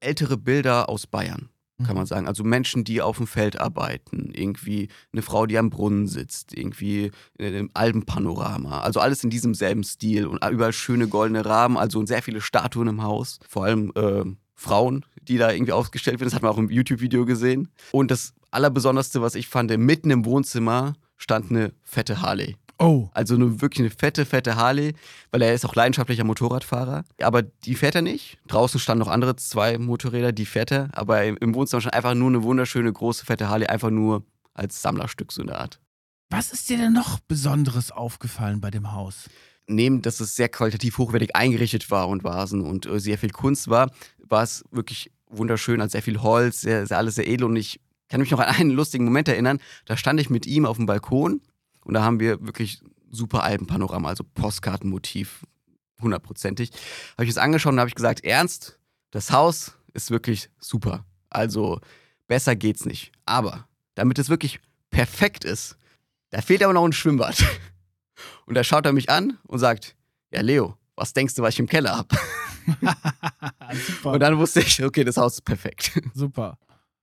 ältere 0.00 0.38
Bilder 0.38 0.88
aus 0.88 1.06
Bayern 1.06 1.50
kann 1.84 1.94
man 1.94 2.04
mhm. 2.04 2.08
sagen. 2.08 2.26
Also 2.26 2.44
Menschen, 2.44 2.84
die 2.84 3.00
auf 3.00 3.18
dem 3.18 3.26
Feld 3.26 3.60
arbeiten, 3.60 4.30
irgendwie 4.34 4.88
eine 5.12 5.22
Frau, 5.22 5.46
die 5.46 5.58
am 5.58 5.70
Brunnen 5.70 6.06
sitzt, 6.08 6.56
irgendwie 6.56 7.12
im 7.38 7.70
Alpenpanorama. 7.74 8.80
Also 8.80 9.00
alles 9.00 9.22
in 9.22 9.30
diesem 9.30 9.54
selben 9.54 9.84
Stil 9.84 10.26
und 10.26 10.44
überall 10.44 10.72
schöne 10.72 11.08
goldene 11.08 11.44
Rahmen, 11.44 11.76
also 11.76 12.04
sehr 12.04 12.22
viele 12.22 12.40
Statuen 12.40 12.88
im 12.88 13.02
Haus. 13.02 13.38
Vor 13.48 13.64
allem 13.64 13.92
äh, 13.94 14.24
Frauen, 14.54 15.04
die 15.22 15.38
da 15.38 15.52
irgendwie 15.52 15.72
ausgestellt 15.72 16.18
werden. 16.18 16.30
Das 16.30 16.34
hat 16.34 16.42
man 16.42 16.50
auch 16.50 16.58
im 16.58 16.70
YouTube-Video 16.70 17.24
gesehen. 17.24 17.68
Und 17.92 18.10
das 18.10 18.34
Allerbesonderste, 18.50 19.22
was 19.22 19.34
ich 19.34 19.46
fand, 19.46 19.76
mitten 19.76 20.10
im 20.10 20.24
Wohnzimmer 20.24 20.94
stand 21.16 21.50
eine 21.50 21.72
fette 21.82 22.22
Harley. 22.22 22.56
Oh. 22.78 23.08
Also 23.12 23.34
eine, 23.34 23.60
wirklich 23.60 23.80
eine 23.80 23.90
fette, 23.90 24.24
fette 24.24 24.56
Harley, 24.56 24.94
weil 25.32 25.42
er 25.42 25.52
ist 25.52 25.66
auch 25.66 25.74
leidenschaftlicher 25.74 26.24
Motorradfahrer. 26.24 27.04
Aber 27.20 27.42
die 27.42 27.74
fährt 27.74 27.96
er 27.96 28.02
nicht. 28.02 28.38
Draußen 28.46 28.78
standen 28.78 29.00
noch 29.00 29.08
andere 29.08 29.34
zwei 29.36 29.78
Motorräder, 29.78 30.32
die 30.32 30.46
fährt 30.46 30.70
er. 30.70 30.88
Aber 30.92 31.24
im 31.24 31.54
Wohnzimmer 31.54 31.80
stand 31.80 31.94
einfach 31.94 32.14
nur 32.14 32.28
eine 32.28 32.42
wunderschöne, 32.42 32.92
große, 32.92 33.26
fette 33.26 33.48
Harley, 33.48 33.66
einfach 33.66 33.90
nur 33.90 34.24
als 34.54 34.80
Sammlerstück 34.80 35.32
so 35.32 35.42
eine 35.42 35.58
Art. 35.58 35.80
Was 36.30 36.52
ist 36.52 36.68
dir 36.68 36.76
denn 36.76 36.92
noch 36.92 37.18
Besonderes 37.20 37.90
aufgefallen 37.90 38.60
bei 38.60 38.70
dem 38.70 38.92
Haus? 38.92 39.28
Neben, 39.66 40.02
dass 40.02 40.20
es 40.20 40.36
sehr 40.36 40.48
qualitativ 40.48 40.98
hochwertig 40.98 41.34
eingerichtet 41.34 41.90
war 41.90 42.08
und 42.08 42.22
Vasen 42.24 42.62
und 42.62 42.86
äh, 42.86 43.00
sehr 43.00 43.18
viel 43.18 43.30
Kunst 43.30 43.68
war, 43.68 43.90
war 44.18 44.42
es 44.42 44.64
wirklich 44.70 45.10
wunderschön, 45.26 45.80
also 45.80 45.92
sehr 45.92 46.02
viel 46.02 46.22
Holz, 46.22 46.60
sehr, 46.60 46.86
sehr, 46.86 46.96
alles 46.96 47.16
sehr 47.16 47.26
edel. 47.26 47.46
Und 47.46 47.56
ich 47.56 47.80
kann 48.08 48.20
mich 48.20 48.30
noch 48.30 48.40
an 48.40 48.54
einen 48.54 48.70
lustigen 48.70 49.04
Moment 49.04 49.28
erinnern. 49.28 49.58
Da 49.84 49.96
stand 49.96 50.20
ich 50.20 50.30
mit 50.30 50.46
ihm 50.46 50.64
auf 50.64 50.76
dem 50.76 50.86
Balkon 50.86 51.40
und 51.88 51.94
da 51.94 52.02
haben 52.02 52.20
wir 52.20 52.44
wirklich 52.44 52.80
super 53.10 53.42
Alpenpanorama, 53.42 54.10
also 54.10 54.22
Postkartenmotiv, 54.22 55.46
hundertprozentig. 56.02 56.70
Habe 57.14 57.24
ich 57.24 57.30
es 57.30 57.38
angeschaut 57.38 57.72
und 57.72 57.80
habe 57.80 57.88
ich 57.88 57.94
gesagt, 57.94 58.24
Ernst, 58.24 58.78
das 59.10 59.32
Haus 59.32 59.72
ist 59.94 60.10
wirklich 60.10 60.50
super. 60.60 61.06
Also 61.30 61.80
besser 62.26 62.56
geht's 62.56 62.84
nicht. 62.84 63.10
Aber 63.24 63.66
damit 63.94 64.18
es 64.18 64.28
wirklich 64.28 64.60
perfekt 64.90 65.46
ist, 65.46 65.78
da 66.28 66.42
fehlt 66.42 66.62
aber 66.62 66.74
noch 66.74 66.84
ein 66.84 66.92
Schwimmbad. 66.92 67.42
Und 68.46 68.54
da 68.54 68.64
schaut 68.64 68.84
er 68.84 68.92
mich 68.92 69.10
an 69.10 69.38
und 69.44 69.58
sagt, 69.60 69.94
ja 70.32 70.40
Leo, 70.40 70.76
was 70.96 71.12
denkst 71.12 71.34
du, 71.34 71.42
was 71.42 71.54
ich 71.54 71.60
im 71.60 71.68
Keller 71.68 71.96
habe? 71.96 72.08
und 74.02 74.20
dann 74.20 74.38
wusste 74.38 74.60
ich, 74.60 74.82
okay, 74.84 75.04
das 75.04 75.16
Haus 75.16 75.34
ist 75.34 75.42
perfekt. 75.42 76.00
Super. 76.14 76.58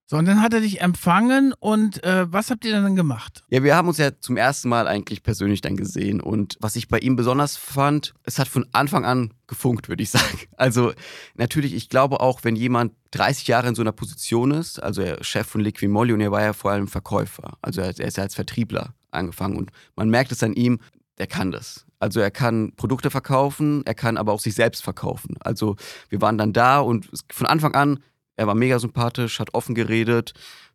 So, 0.08 0.18
und 0.18 0.26
dann 0.26 0.44
hat 0.44 0.54
er 0.54 0.62
dich 0.62 0.82
empfangen 0.82 1.52
und 1.60 2.04
äh, 2.04 2.32
was 2.32 2.52
habt 2.52 2.64
ihr 2.64 2.74
dann 2.74 2.96
gemacht? 2.96 3.44
Ja, 3.50 3.64
wir 3.64 3.76
haben 3.76 3.88
uns 3.88 3.98
ja 3.98 4.12
zum 4.20 4.38
ersten 4.38 4.70
Mal 4.70 4.88
eigentlich 4.88 5.24
persönlich 5.24 5.62
dann 5.62 5.76
gesehen 5.76 6.22
und 6.22 6.58
was 6.60 6.76
ich 6.76 6.88
bei 6.90 7.00
ihm 7.00 7.16
besonders 7.16 7.58
fand, 7.58 8.14
es 8.24 8.38
hat 8.38 8.48
von 8.48 8.68
Anfang 8.72 9.04
an 9.04 9.34
gefunkt, 9.48 9.90
würde 9.90 10.04
ich 10.04 10.12
sagen. 10.12 10.26
Also 10.58 10.94
natürlich, 11.36 11.74
ich 11.74 11.90
glaube 11.90 12.20
auch, 12.20 12.44
wenn 12.44 12.56
jemand 12.56 12.94
30 13.12 13.48
Jahre 13.48 13.68
in 13.68 13.76
so 13.76 13.82
einer 13.82 13.92
Position 13.92 14.52
ist, 14.52 14.82
also 14.82 15.02
er 15.02 15.24
Chef 15.24 15.48
von 15.48 15.62
Liquimolli 15.62 16.14
und 16.14 16.22
er 16.22 16.32
war 16.32 16.42
ja 16.42 16.54
vor 16.54 16.72
allem 16.72 16.88
Verkäufer, 16.88 17.58
also 17.64 17.82
er, 17.82 17.88
er 17.88 18.08
ist 18.08 18.18
ja 18.18 18.24
als 18.24 18.36
Vertriebler 18.36 18.94
angefangen 19.10 19.58
und 19.58 19.72
man 19.96 20.10
merkt 20.10 20.32
es 20.32 20.44
an 20.44 20.54
ihm, 20.54 20.80
der 21.18 21.28
kann 21.28 21.52
das. 21.52 21.86
Also 22.00 22.20
er 22.20 22.30
kann 22.30 22.74
Produkte 22.76 23.10
verkaufen, 23.10 23.82
er 23.86 23.96
kann 23.96 24.18
aber 24.18 24.34
auch 24.34 24.40
sich 24.40 24.54
selbst 24.54 24.84
verkaufen. 24.84 25.36
Also 25.40 25.76
wir 26.10 26.22
waren 26.22 26.38
dann 26.38 26.54
da 26.54 26.80
und 26.80 27.10
von 27.32 27.48
Anfang 27.48 27.74
an 27.74 28.00
er 28.36 28.48
war 28.48 28.56
mega 28.56 28.80
sympathisch, 28.80 29.40
hat 29.40 29.54
offen 29.54 29.76
geredet, 29.76 30.34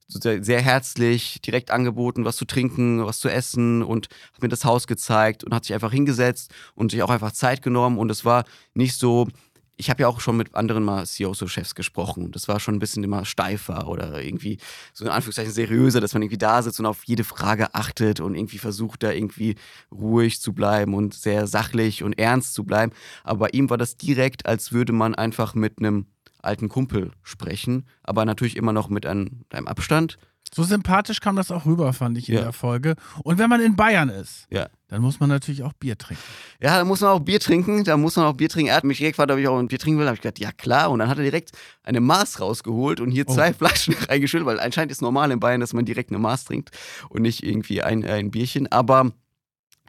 sehr, 0.08 0.42
sehr 0.42 0.60
herzlich, 0.60 1.40
direkt 1.40 1.70
angeboten, 1.70 2.24
was 2.24 2.36
zu 2.36 2.44
trinken, 2.44 3.04
was 3.06 3.20
zu 3.20 3.28
essen 3.28 3.82
und 3.82 4.08
hat 4.32 4.42
mir 4.42 4.48
das 4.48 4.64
Haus 4.64 4.86
gezeigt 4.86 5.44
und 5.44 5.54
hat 5.54 5.64
sich 5.64 5.74
einfach 5.74 5.92
hingesetzt 5.92 6.52
und 6.74 6.90
sich 6.90 7.02
auch 7.02 7.10
einfach 7.10 7.32
Zeit 7.32 7.62
genommen. 7.62 7.98
Und 7.98 8.10
es 8.10 8.24
war 8.24 8.44
nicht 8.74 8.96
so, 8.96 9.28
ich 9.76 9.88
habe 9.88 10.02
ja 10.02 10.08
auch 10.08 10.20
schon 10.20 10.36
mit 10.36 10.54
anderen 10.54 10.84
mal 10.84 11.06
CEOs-Chefs 11.06 11.74
gesprochen. 11.74 12.32
Das 12.32 12.48
war 12.48 12.60
schon 12.60 12.74
ein 12.74 12.80
bisschen 12.80 13.04
immer 13.04 13.24
steifer 13.24 13.88
oder 13.88 14.22
irgendwie 14.22 14.58
so 14.92 15.04
in 15.04 15.10
Anführungszeichen 15.10 15.52
seriöser, 15.52 16.00
dass 16.00 16.12
man 16.12 16.22
irgendwie 16.22 16.38
da 16.38 16.60
sitzt 16.62 16.80
und 16.80 16.86
auf 16.86 17.04
jede 17.04 17.24
Frage 17.24 17.74
achtet 17.74 18.20
und 18.20 18.34
irgendwie 18.34 18.58
versucht, 18.58 19.02
da 19.02 19.10
irgendwie 19.12 19.54
ruhig 19.90 20.40
zu 20.40 20.52
bleiben 20.52 20.94
und 20.94 21.14
sehr 21.14 21.46
sachlich 21.46 22.02
und 22.02 22.18
ernst 22.18 22.54
zu 22.54 22.64
bleiben. 22.64 22.92
Aber 23.24 23.40
bei 23.40 23.48
ihm 23.52 23.70
war 23.70 23.78
das 23.78 23.96
direkt, 23.96 24.44
als 24.44 24.72
würde 24.72 24.92
man 24.92 25.14
einfach 25.14 25.54
mit 25.54 25.78
einem 25.78 26.06
alten 26.42 26.68
Kumpel 26.68 27.12
sprechen, 27.22 27.86
aber 28.02 28.24
natürlich 28.24 28.56
immer 28.56 28.72
noch 28.72 28.88
mit 28.88 29.06
einem, 29.06 29.42
einem 29.50 29.66
Abstand. 29.66 30.18
So 30.52 30.64
sympathisch 30.64 31.20
kam 31.20 31.36
das 31.36 31.52
auch 31.52 31.64
rüber, 31.64 31.92
fand 31.92 32.18
ich 32.18 32.28
in 32.28 32.34
ja. 32.34 32.42
der 32.42 32.52
Folge. 32.52 32.96
Und 33.22 33.38
wenn 33.38 33.48
man 33.48 33.60
in 33.60 33.76
Bayern 33.76 34.08
ist, 34.08 34.48
ja. 34.50 34.68
dann 34.88 35.00
muss 35.00 35.20
man 35.20 35.28
natürlich 35.28 35.62
auch 35.62 35.72
Bier 35.74 35.96
trinken. 35.96 36.22
Ja, 36.60 36.76
da 36.78 36.84
muss 36.84 37.02
man 37.02 37.10
auch 37.10 37.20
Bier 37.20 37.38
trinken. 37.38 37.84
Da 37.84 37.96
muss 37.96 38.16
man 38.16 38.26
auch 38.26 38.32
Bier 38.32 38.48
trinken. 38.48 38.70
Er 38.70 38.76
hat 38.76 38.82
mich 38.82 38.98
direkt 38.98 39.16
gefragt, 39.16 39.30
ob 39.30 39.38
ich 39.38 39.46
auch 39.46 39.58
ein 39.58 39.68
Bier 39.68 39.78
trinken 39.78 39.98
will. 39.98 40.06
Da 40.06 40.08
habe 40.08 40.16
ich 40.16 40.22
gesagt, 40.22 40.40
ja 40.40 40.50
klar. 40.50 40.90
Und 40.90 40.98
dann 40.98 41.08
hat 41.08 41.18
er 41.18 41.22
direkt 41.22 41.52
eine 41.84 42.00
Maß 42.00 42.40
rausgeholt 42.40 42.98
und 42.98 43.12
hier 43.12 43.26
oh. 43.28 43.32
zwei 43.32 43.52
Flaschen 43.54 43.94
reingeschüttet, 44.08 44.44
weil 44.44 44.58
anscheinend 44.58 44.90
ist 44.90 45.02
normal 45.02 45.30
in 45.30 45.38
Bayern, 45.38 45.60
dass 45.60 45.72
man 45.72 45.84
direkt 45.84 46.10
eine 46.10 46.18
Maß 46.18 46.46
trinkt 46.46 46.70
und 47.10 47.22
nicht 47.22 47.44
irgendwie 47.44 47.82
ein, 47.82 48.04
ein 48.04 48.32
Bierchen. 48.32 48.66
Aber 48.72 49.12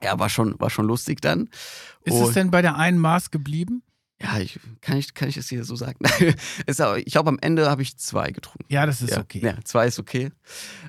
ja, 0.03 0.19
war 0.19 0.29
schon, 0.29 0.59
war 0.59 0.69
schon 0.69 0.85
lustig 0.85 1.21
dann. 1.21 1.49
Ist 2.03 2.13
und 2.13 2.23
es 2.23 2.33
denn 2.33 2.51
bei 2.51 2.61
der 2.61 2.75
einen 2.75 2.99
Maß 2.99 3.31
geblieben? 3.31 3.81
Ja, 4.21 4.39
ich, 4.39 4.59
kann, 4.81 4.97
ich, 4.97 5.13
kann 5.13 5.29
ich 5.29 5.35
das 5.35 5.49
hier 5.49 5.63
so 5.63 5.75
sagen? 5.75 5.97
ich 6.67 7.11
glaube, 7.11 7.29
am 7.29 7.39
Ende 7.41 7.69
habe 7.69 7.81
ich 7.81 7.97
zwei 7.97 8.31
getrunken. 8.31 8.65
Ja, 8.69 8.85
das 8.85 9.01
ist 9.01 9.11
ja, 9.11 9.19
okay. 9.19 9.39
Ja, 9.43 9.55
zwei 9.63 9.87
ist 9.87 9.99
okay. 9.99 10.31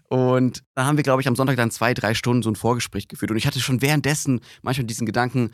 Und 0.08 0.62
dann 0.74 0.86
haben 0.86 0.96
wir, 0.96 1.04
glaube 1.04 1.22
ich, 1.22 1.28
am 1.28 1.36
Sonntag 1.36 1.56
dann 1.56 1.70
zwei, 1.70 1.94
drei 1.94 2.14
Stunden 2.14 2.42
so 2.42 2.50
ein 2.50 2.56
Vorgespräch 2.56 3.08
geführt. 3.08 3.30
Und 3.30 3.36
ich 3.36 3.46
hatte 3.46 3.60
schon 3.60 3.80
währenddessen 3.80 4.40
manchmal 4.62 4.86
diesen 4.86 5.06
Gedanken, 5.06 5.50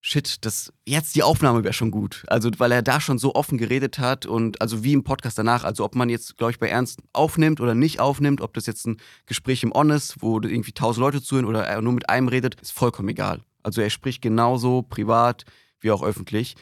shit, 0.00 0.44
das, 0.44 0.70
jetzt 0.84 1.14
die 1.14 1.22
Aufnahme 1.22 1.64
wäre 1.64 1.72
schon 1.72 1.90
gut. 1.90 2.24
Also, 2.26 2.50
weil 2.58 2.72
er 2.72 2.82
da 2.82 3.00
schon 3.00 3.18
so 3.18 3.34
offen 3.34 3.56
geredet 3.56 3.98
hat 3.98 4.26
und 4.26 4.60
also 4.60 4.84
wie 4.84 4.92
im 4.92 5.02
Podcast 5.02 5.38
danach, 5.38 5.64
also 5.64 5.82
ob 5.82 5.94
man 5.94 6.10
jetzt, 6.10 6.36
glaube 6.36 6.52
ich, 6.52 6.58
bei 6.58 6.68
Ernst 6.68 7.00
aufnimmt 7.14 7.60
oder 7.60 7.74
nicht 7.74 8.00
aufnimmt, 8.00 8.42
ob 8.42 8.52
das 8.52 8.66
jetzt 8.66 8.86
ein 8.86 8.98
Gespräch 9.24 9.62
im 9.62 9.74
On 9.74 9.88
ist, 9.88 10.20
wo 10.20 10.40
irgendwie 10.40 10.72
tausend 10.72 11.00
Leute 11.00 11.22
zuhören 11.22 11.46
oder 11.46 11.64
er 11.64 11.80
nur 11.80 11.94
mit 11.94 12.10
einem 12.10 12.28
redet, 12.28 12.60
ist 12.60 12.72
vollkommen 12.72 13.08
egal. 13.08 13.40
Also 13.62 13.80
er 13.80 13.88
spricht 13.88 14.20
genauso 14.20 14.82
privat 14.82 15.46
wie 15.80 15.90
auch 15.90 16.02
öffentlich. 16.02 16.54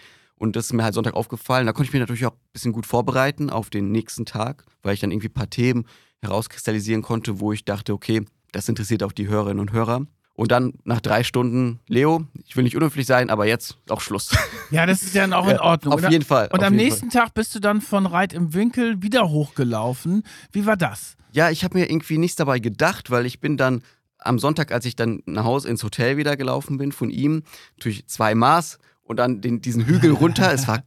Und 0.42 0.56
das 0.56 0.64
ist 0.66 0.72
mir 0.72 0.82
halt 0.82 0.94
Sonntag 0.94 1.14
aufgefallen. 1.14 1.66
Da 1.66 1.72
konnte 1.72 1.86
ich 1.86 1.92
mich 1.92 2.00
natürlich 2.00 2.26
auch 2.26 2.32
ein 2.32 2.52
bisschen 2.52 2.72
gut 2.72 2.84
vorbereiten 2.84 3.48
auf 3.48 3.70
den 3.70 3.92
nächsten 3.92 4.26
Tag, 4.26 4.64
weil 4.82 4.92
ich 4.92 4.98
dann 4.98 5.12
irgendwie 5.12 5.28
ein 5.28 5.34
paar 5.34 5.48
Themen 5.48 5.86
herauskristallisieren 6.20 7.00
konnte, 7.00 7.38
wo 7.38 7.52
ich 7.52 7.64
dachte, 7.64 7.92
okay, 7.92 8.24
das 8.50 8.68
interessiert 8.68 9.04
auch 9.04 9.12
die 9.12 9.28
Hörerinnen 9.28 9.60
und 9.60 9.70
Hörer. 9.70 10.04
Und 10.34 10.50
dann 10.50 10.72
nach 10.82 11.00
drei 11.00 11.22
Stunden, 11.22 11.78
Leo, 11.86 12.26
ich 12.44 12.56
will 12.56 12.64
nicht 12.64 12.74
unhöflich 12.74 13.06
sein, 13.06 13.30
aber 13.30 13.46
jetzt 13.46 13.78
auch 13.88 14.00
Schluss. 14.00 14.36
Ja, 14.72 14.84
das 14.84 15.04
ist 15.04 15.14
ja 15.14 15.20
dann 15.20 15.32
auch 15.32 15.46
in 15.46 15.60
Ordnung. 15.60 15.94
auf 15.94 16.10
jeden 16.10 16.24
Fall. 16.24 16.48
Und 16.50 16.64
am 16.64 16.74
nächsten 16.74 17.12
Fall. 17.12 17.26
Tag 17.26 17.34
bist 17.34 17.54
du 17.54 17.60
dann 17.60 17.80
von 17.80 18.06
Reit 18.06 18.32
im 18.32 18.52
Winkel 18.52 19.00
wieder 19.00 19.28
hochgelaufen. 19.30 20.24
Wie 20.50 20.66
war 20.66 20.76
das? 20.76 21.16
Ja, 21.30 21.50
ich 21.50 21.62
habe 21.62 21.78
mir 21.78 21.88
irgendwie 21.88 22.18
nichts 22.18 22.34
dabei 22.34 22.58
gedacht, 22.58 23.12
weil 23.12 23.26
ich 23.26 23.38
bin 23.38 23.56
dann 23.56 23.82
am 24.18 24.40
Sonntag, 24.40 24.72
als 24.72 24.86
ich 24.86 24.96
dann 24.96 25.22
nach 25.24 25.44
Hause 25.44 25.68
ins 25.68 25.84
Hotel 25.84 26.16
wieder 26.16 26.36
gelaufen 26.36 26.78
bin 26.78 26.90
von 26.90 27.10
ihm, 27.10 27.44
natürlich 27.76 28.08
zwei 28.08 28.34
Maß 28.34 28.78
und 29.12 29.16
dann 29.16 29.40
den, 29.40 29.60
diesen 29.60 29.86
Hügel 29.86 30.10
runter. 30.24 30.52
es 30.52 30.66
war 30.66 30.82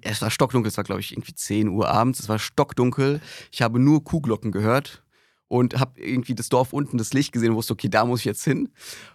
es 0.00 0.22
war 0.22 0.30
stockdunkel, 0.30 0.70
es 0.70 0.76
war 0.76 0.84
glaube 0.84 1.00
ich 1.00 1.12
irgendwie 1.12 1.34
10 1.34 1.68
Uhr 1.68 1.88
abends, 1.88 2.20
es 2.20 2.28
war 2.28 2.38
stockdunkel. 2.38 3.20
Ich 3.52 3.62
habe 3.62 3.78
nur 3.78 4.02
Kuhglocken 4.02 4.50
gehört 4.50 5.02
und 5.48 5.78
habe 5.78 6.00
irgendwie 6.00 6.34
das 6.34 6.48
Dorf 6.48 6.72
unten, 6.72 6.98
das 6.98 7.12
Licht 7.12 7.32
gesehen 7.32 7.50
und 7.50 7.56
wusste, 7.56 7.74
okay, 7.74 7.88
da 7.88 8.04
muss 8.04 8.20
ich 8.20 8.24
jetzt 8.24 8.44
hin. 8.44 8.70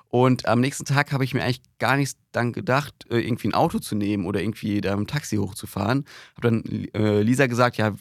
Und 0.10 0.46
am 0.46 0.60
nächsten 0.60 0.86
Tag 0.86 1.14
habe 1.14 1.24
ich 1.24 1.34
mir 1.34 1.44
eigentlich 1.44 1.62
gar 1.80 1.98
nichts 1.98 2.18
dann 2.32 2.54
gedacht, 2.54 2.94
äh, 3.10 3.20
irgendwie 3.20 3.48
ein 3.48 3.54
Auto 3.54 3.80
zu 3.80 3.96
nehmen 3.96 4.26
oder 4.26 4.42
irgendwie 4.42 4.82
da 4.82 4.94
im 4.94 5.08
Taxi 5.08 5.38
hochzufahren. 5.38 6.06
Habe 6.36 6.62
dann 6.62 6.88
äh, 6.94 7.22
Lisa 7.22 7.48
gesagt, 7.48 7.78
ja, 7.78 7.94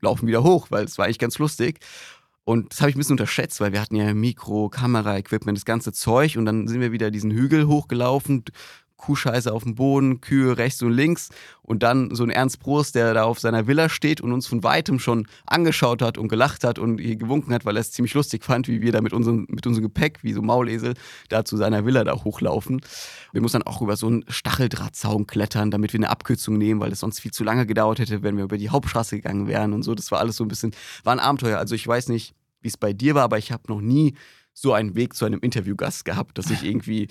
laufen 0.00 0.26
wieder 0.26 0.42
hoch, 0.42 0.68
weil 0.70 0.84
es 0.84 0.98
war 0.98 1.04
eigentlich 1.04 1.18
ganz 1.18 1.38
lustig. 1.38 1.80
Und 2.44 2.72
das 2.72 2.80
habe 2.80 2.88
ich 2.88 2.96
ein 2.96 2.98
bisschen 2.98 3.14
unterschätzt, 3.14 3.60
weil 3.60 3.72
wir 3.72 3.80
hatten 3.82 3.96
ja 3.96 4.14
Mikro, 4.14 4.70
Kamera, 4.70 5.18
Equipment, 5.18 5.58
das 5.58 5.66
ganze 5.66 5.92
Zeug. 5.92 6.38
Und 6.38 6.46
dann 6.46 6.66
sind 6.66 6.80
wir 6.80 6.92
wieder 6.92 7.10
diesen 7.10 7.30
Hügel 7.30 7.66
hochgelaufen, 7.66 8.44
Kuhscheiße 8.98 9.52
auf 9.52 9.62
dem 9.62 9.76
Boden, 9.76 10.20
Kühe 10.20 10.58
rechts 10.58 10.82
und 10.82 10.92
links 10.92 11.30
und 11.62 11.82
dann 11.82 12.14
so 12.14 12.24
ein 12.24 12.30
Ernst 12.30 12.60
Prost, 12.60 12.94
der 12.94 13.14
da 13.14 13.24
auf 13.24 13.38
seiner 13.38 13.66
Villa 13.66 13.88
steht 13.88 14.20
und 14.20 14.32
uns 14.32 14.46
von 14.46 14.62
weitem 14.62 14.98
schon 14.98 15.26
angeschaut 15.46 16.02
hat 16.02 16.18
und 16.18 16.28
gelacht 16.28 16.64
hat 16.64 16.78
und 16.78 16.98
hier 16.98 17.16
gewunken 17.16 17.54
hat, 17.54 17.64
weil 17.64 17.76
er 17.76 17.80
es 17.80 17.92
ziemlich 17.92 18.12
lustig 18.14 18.44
fand, 18.44 18.68
wie 18.68 18.82
wir 18.82 18.92
da 18.92 19.00
mit 19.00 19.12
unserem, 19.12 19.46
mit 19.48 19.66
unserem 19.66 19.84
Gepäck, 19.84 20.18
wie 20.22 20.32
so 20.32 20.42
Maulesel, 20.42 20.94
da 21.28 21.44
zu 21.44 21.56
seiner 21.56 21.86
Villa 21.86 22.04
da 22.04 22.24
hochlaufen. 22.24 22.80
Wir 23.32 23.40
mussten 23.40 23.60
dann 23.60 23.66
auch 23.66 23.80
über 23.80 23.96
so 23.96 24.08
einen 24.08 24.24
Stacheldrahtzaun 24.28 25.26
klettern, 25.26 25.70
damit 25.70 25.92
wir 25.92 25.98
eine 25.98 26.10
Abkürzung 26.10 26.58
nehmen, 26.58 26.80
weil 26.80 26.92
es 26.92 27.00
sonst 27.00 27.20
viel 27.20 27.30
zu 27.30 27.44
lange 27.44 27.66
gedauert 27.66 28.00
hätte, 28.00 28.22
wenn 28.22 28.36
wir 28.36 28.44
über 28.44 28.58
die 28.58 28.70
Hauptstraße 28.70 29.16
gegangen 29.16 29.46
wären 29.46 29.72
und 29.72 29.82
so. 29.82 29.94
Das 29.94 30.10
war 30.10 30.18
alles 30.18 30.36
so 30.36 30.44
ein 30.44 30.48
bisschen, 30.48 30.72
war 31.04 31.12
ein 31.12 31.20
Abenteuer. 31.20 31.58
Also 31.58 31.74
ich 31.74 31.86
weiß 31.86 32.08
nicht, 32.08 32.34
wie 32.60 32.68
es 32.68 32.76
bei 32.76 32.92
dir 32.92 33.14
war, 33.14 33.22
aber 33.22 33.38
ich 33.38 33.52
habe 33.52 33.62
noch 33.68 33.80
nie 33.80 34.14
so 34.52 34.72
einen 34.72 34.96
Weg 34.96 35.14
zu 35.14 35.24
einem 35.24 35.40
Interviewgast 35.40 36.04
gehabt, 36.04 36.36
dass 36.36 36.50
ich 36.50 36.64
irgendwie 36.64 37.06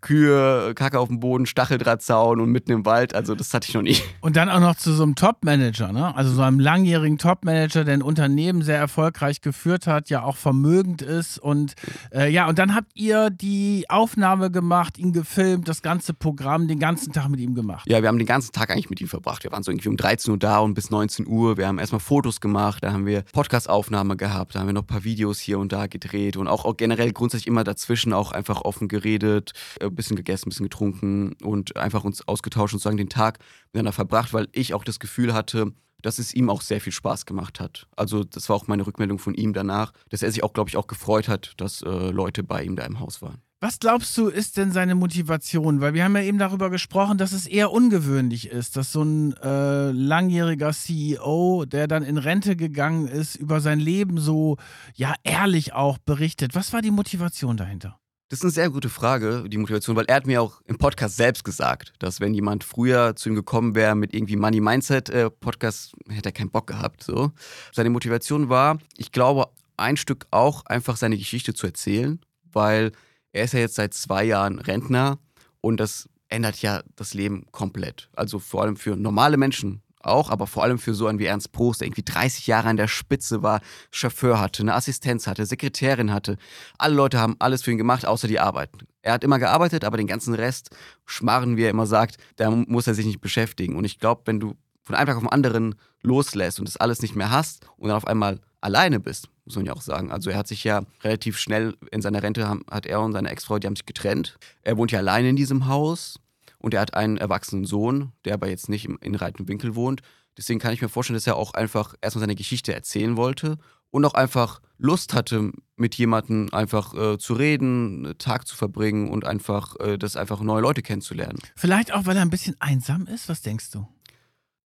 Kühe, 0.00 0.72
Kacke 0.74 0.98
auf 0.98 1.08
dem 1.08 1.20
Boden, 1.20 1.46
Stacheldrahtzaun 1.46 2.40
und 2.40 2.50
mitten 2.50 2.72
im 2.72 2.86
Wald. 2.86 3.14
Also 3.14 3.34
das 3.34 3.52
hatte 3.54 3.68
ich 3.68 3.74
noch 3.74 3.82
nie. 3.82 3.96
Und 4.20 4.36
dann 4.36 4.48
auch 4.48 4.60
noch 4.60 4.76
zu 4.76 4.92
so 4.92 5.02
einem 5.02 5.14
Top-Manager, 5.14 5.92
ne? 5.92 6.14
Also 6.14 6.32
so 6.32 6.42
einem 6.42 6.60
langjährigen 6.60 7.18
Top-Manager, 7.18 7.84
der 7.84 7.94
ein 7.94 8.02
Unternehmen 8.02 8.62
sehr 8.62 8.78
erfolgreich 8.78 9.40
geführt 9.40 9.86
hat, 9.86 10.10
ja 10.10 10.22
auch 10.22 10.36
vermögend 10.36 11.02
ist. 11.02 11.38
Und 11.38 11.74
äh, 12.12 12.30
ja, 12.30 12.48
und 12.48 12.58
dann 12.58 12.74
habt 12.74 12.90
ihr 12.94 13.30
die 13.30 13.86
Aufnahme 13.88 14.50
gemacht, 14.50 14.98
ihn 14.98 15.12
gefilmt, 15.12 15.68
das 15.68 15.82
ganze 15.82 16.14
Programm 16.14 16.68
den 16.68 16.78
ganzen 16.78 17.12
Tag 17.12 17.28
mit 17.28 17.40
ihm 17.40 17.54
gemacht. 17.54 17.88
Ja, 17.88 18.02
wir 18.02 18.08
haben 18.08 18.18
den 18.18 18.26
ganzen 18.26 18.52
Tag 18.52 18.70
eigentlich 18.70 18.90
mit 18.90 19.00
ihm 19.00 19.08
verbracht. 19.08 19.44
Wir 19.44 19.52
waren 19.52 19.62
so 19.62 19.70
irgendwie 19.70 19.88
um 19.88 19.96
13 19.96 20.32
Uhr 20.32 20.38
da 20.38 20.58
und 20.58 20.74
bis 20.74 20.90
19 20.90 21.26
Uhr. 21.26 21.56
Wir 21.56 21.66
haben 21.66 21.78
erstmal 21.78 22.00
Fotos 22.00 22.40
gemacht, 22.40 22.84
da 22.84 22.92
haben 22.92 23.06
wir 23.06 23.22
Podcast-Aufnahme 23.32 24.16
gehabt, 24.16 24.54
da 24.54 24.60
haben 24.60 24.66
wir 24.66 24.74
noch 24.74 24.82
ein 24.82 24.86
paar 24.86 25.04
Videos 25.04 25.38
hier 25.38 25.58
und 25.58 25.72
da 25.72 25.86
gedreht 25.86 26.36
und 26.36 26.48
auch, 26.48 26.64
auch 26.64 26.76
generell 26.76 27.12
grundsätzlich 27.12 27.46
immer 27.46 27.64
dazwischen 27.64 28.12
auch 28.12 28.32
einfach 28.32 28.62
offen 28.62 28.88
geredet 28.88 29.52
äh, 29.80 29.87
ein 29.88 29.96
bisschen 29.96 30.16
gegessen, 30.16 30.46
ein 30.46 30.50
bisschen 30.50 30.66
getrunken 30.66 31.34
und 31.42 31.76
einfach 31.76 32.04
uns 32.04 32.26
ausgetauscht 32.26 32.74
und 32.74 32.78
sozusagen 32.80 32.96
den 32.96 33.08
Tag 33.08 33.38
miteinander 33.72 33.92
verbracht, 33.92 34.32
weil 34.32 34.48
ich 34.52 34.74
auch 34.74 34.84
das 34.84 34.98
Gefühl 34.98 35.34
hatte, 35.34 35.72
dass 36.02 36.18
es 36.18 36.34
ihm 36.34 36.48
auch 36.50 36.62
sehr 36.62 36.80
viel 36.80 36.92
Spaß 36.92 37.26
gemacht 37.26 37.60
hat. 37.60 37.86
Also 37.96 38.24
das 38.24 38.48
war 38.48 38.56
auch 38.56 38.68
meine 38.68 38.86
Rückmeldung 38.86 39.18
von 39.18 39.34
ihm 39.34 39.52
danach, 39.52 39.92
dass 40.10 40.22
er 40.22 40.30
sich 40.30 40.44
auch, 40.44 40.52
glaube 40.52 40.70
ich, 40.70 40.76
auch 40.76 40.86
gefreut 40.86 41.28
hat, 41.28 41.54
dass 41.56 41.82
äh, 41.82 42.10
Leute 42.10 42.42
bei 42.42 42.62
ihm 42.62 42.76
da 42.76 42.84
im 42.84 43.00
Haus 43.00 43.20
waren. 43.20 43.42
Was 43.60 43.80
glaubst 43.80 44.16
du, 44.16 44.28
ist 44.28 44.56
denn 44.56 44.70
seine 44.70 44.94
Motivation? 44.94 45.80
Weil 45.80 45.92
wir 45.92 46.04
haben 46.04 46.14
ja 46.14 46.22
eben 46.22 46.38
darüber 46.38 46.70
gesprochen, 46.70 47.18
dass 47.18 47.32
es 47.32 47.44
eher 47.44 47.72
ungewöhnlich 47.72 48.50
ist, 48.50 48.76
dass 48.76 48.92
so 48.92 49.02
ein 49.02 49.32
äh, 49.42 49.90
langjähriger 49.90 50.72
CEO, 50.72 51.64
der 51.64 51.88
dann 51.88 52.04
in 52.04 52.18
Rente 52.18 52.54
gegangen 52.54 53.08
ist, 53.08 53.34
über 53.34 53.60
sein 53.60 53.80
Leben 53.80 54.18
so 54.18 54.58
ja 54.94 55.12
ehrlich 55.24 55.72
auch 55.72 55.98
berichtet. 55.98 56.54
Was 56.54 56.72
war 56.72 56.82
die 56.82 56.92
Motivation 56.92 57.56
dahinter? 57.56 57.98
Das 58.30 58.40
ist 58.40 58.44
eine 58.44 58.50
sehr 58.50 58.68
gute 58.68 58.90
Frage, 58.90 59.48
die 59.48 59.56
Motivation, 59.56 59.96
weil 59.96 60.04
er 60.04 60.16
hat 60.16 60.26
mir 60.26 60.42
auch 60.42 60.60
im 60.66 60.76
Podcast 60.76 61.16
selbst 61.16 61.44
gesagt, 61.44 61.94
dass 61.98 62.20
wenn 62.20 62.34
jemand 62.34 62.62
früher 62.62 63.16
zu 63.16 63.30
ihm 63.30 63.34
gekommen 63.34 63.74
wäre 63.74 63.94
mit 63.94 64.12
irgendwie 64.12 64.36
Money 64.36 64.60
Mindset 64.60 65.08
äh, 65.08 65.30
Podcast, 65.30 65.94
hätte 66.10 66.28
er 66.28 66.32
keinen 66.32 66.50
Bock 66.50 66.66
gehabt. 66.66 67.02
So. 67.02 67.32
Seine 67.72 67.88
Motivation 67.88 68.50
war, 68.50 68.78
ich 68.98 69.12
glaube, 69.12 69.48
ein 69.78 69.96
Stück 69.96 70.26
auch 70.30 70.66
einfach 70.66 70.98
seine 70.98 71.16
Geschichte 71.16 71.54
zu 71.54 71.68
erzählen, 71.68 72.20
weil 72.52 72.92
er 73.32 73.44
ist 73.44 73.54
ja 73.54 73.60
jetzt 73.60 73.76
seit 73.76 73.94
zwei 73.94 74.24
Jahren 74.24 74.58
Rentner 74.58 75.18
und 75.62 75.80
das 75.80 76.06
ändert 76.28 76.60
ja 76.60 76.82
das 76.96 77.14
Leben 77.14 77.46
komplett. 77.50 78.10
Also 78.14 78.38
vor 78.40 78.60
allem 78.60 78.76
für 78.76 78.94
normale 78.94 79.38
Menschen 79.38 79.80
auch, 80.00 80.30
aber 80.30 80.46
vor 80.46 80.62
allem 80.62 80.78
für 80.78 80.94
so 80.94 81.06
einen 81.06 81.18
wie 81.18 81.26
Ernst 81.26 81.52
Prost, 81.52 81.80
der 81.80 81.88
irgendwie 81.88 82.02
30 82.04 82.46
Jahre 82.46 82.68
an 82.68 82.76
der 82.76 82.88
Spitze 82.88 83.42
war, 83.42 83.60
Chauffeur 83.90 84.40
hatte, 84.40 84.62
eine 84.62 84.74
Assistenz 84.74 85.26
hatte, 85.26 85.46
Sekretärin 85.46 86.12
hatte. 86.12 86.36
Alle 86.78 86.94
Leute 86.94 87.18
haben 87.18 87.36
alles 87.38 87.62
für 87.62 87.70
ihn 87.70 87.78
gemacht, 87.78 88.06
außer 88.06 88.28
die 88.28 88.40
Arbeit. 88.40 88.70
Er 89.02 89.12
hat 89.14 89.24
immer 89.24 89.38
gearbeitet, 89.38 89.84
aber 89.84 89.96
den 89.96 90.06
ganzen 90.06 90.34
Rest, 90.34 90.70
Schmarren, 91.06 91.56
wie 91.56 91.64
er 91.64 91.70
immer 91.70 91.86
sagt, 91.86 92.16
da 92.36 92.50
muss 92.50 92.86
er 92.86 92.94
sich 92.94 93.06
nicht 93.06 93.20
beschäftigen. 93.20 93.76
Und 93.76 93.84
ich 93.84 93.98
glaube, 93.98 94.22
wenn 94.26 94.40
du 94.40 94.54
von 94.82 94.94
einem 94.94 95.06
Tag 95.06 95.16
auf 95.16 95.22
den 95.22 95.30
anderen 95.30 95.74
loslässt 96.02 96.58
und 96.58 96.68
das 96.68 96.76
alles 96.76 97.02
nicht 97.02 97.14
mehr 97.14 97.30
hast 97.30 97.66
und 97.76 97.88
dann 97.88 97.96
auf 97.96 98.06
einmal 98.06 98.40
alleine 98.60 99.00
bist, 99.00 99.28
muss 99.44 99.56
man 99.56 99.66
ja 99.66 99.72
auch 99.72 99.82
sagen. 99.82 100.10
Also 100.10 100.30
er 100.30 100.36
hat 100.36 100.48
sich 100.48 100.64
ja 100.64 100.82
relativ 101.02 101.38
schnell 101.38 101.76
in 101.90 102.02
seiner 102.02 102.22
Rente, 102.22 102.48
hat 102.70 102.86
er 102.86 103.00
und 103.00 103.12
seine 103.12 103.30
Ex-Frau, 103.30 103.58
die 103.58 103.66
haben 103.66 103.76
sich 103.76 103.86
getrennt. 103.86 104.38
Er 104.62 104.76
wohnt 104.76 104.90
ja 104.90 104.98
alleine 104.98 105.30
in 105.30 105.36
diesem 105.36 105.66
Haus 105.66 106.18
und 106.58 106.74
er 106.74 106.80
hat 106.80 106.94
einen 106.94 107.16
erwachsenen 107.16 107.64
Sohn, 107.64 108.12
der 108.24 108.34
aber 108.34 108.48
jetzt 108.48 108.68
nicht 108.68 108.86
in 108.86 109.14
Reitenwinkel 109.14 109.74
wohnt. 109.74 110.02
Deswegen 110.36 110.60
kann 110.60 110.72
ich 110.72 110.82
mir 110.82 110.88
vorstellen, 110.88 111.16
dass 111.16 111.26
er 111.26 111.36
auch 111.36 111.54
einfach 111.54 111.94
erstmal 112.00 112.20
seine 112.20 112.36
Geschichte 112.36 112.74
erzählen 112.74 113.16
wollte 113.16 113.58
und 113.90 114.04
auch 114.04 114.14
einfach 114.14 114.60
Lust 114.76 115.14
hatte, 115.14 115.52
mit 115.76 115.94
jemandem 115.96 116.48
einfach 116.52 116.94
äh, 116.94 117.18
zu 117.18 117.34
reden, 117.34 118.06
einen 118.06 118.18
Tag 118.18 118.46
zu 118.46 118.56
verbringen 118.56 119.08
und 119.08 119.24
einfach 119.24 119.74
äh, 119.80 119.98
das 119.98 120.16
einfach 120.16 120.40
neue 120.40 120.62
Leute 120.62 120.82
kennenzulernen. 120.82 121.38
Vielleicht 121.56 121.92
auch, 121.92 122.06
weil 122.06 122.16
er 122.16 122.22
ein 122.22 122.30
bisschen 122.30 122.56
einsam 122.60 123.06
ist? 123.06 123.28
Was 123.28 123.42
denkst 123.42 123.70
du? 123.70 123.88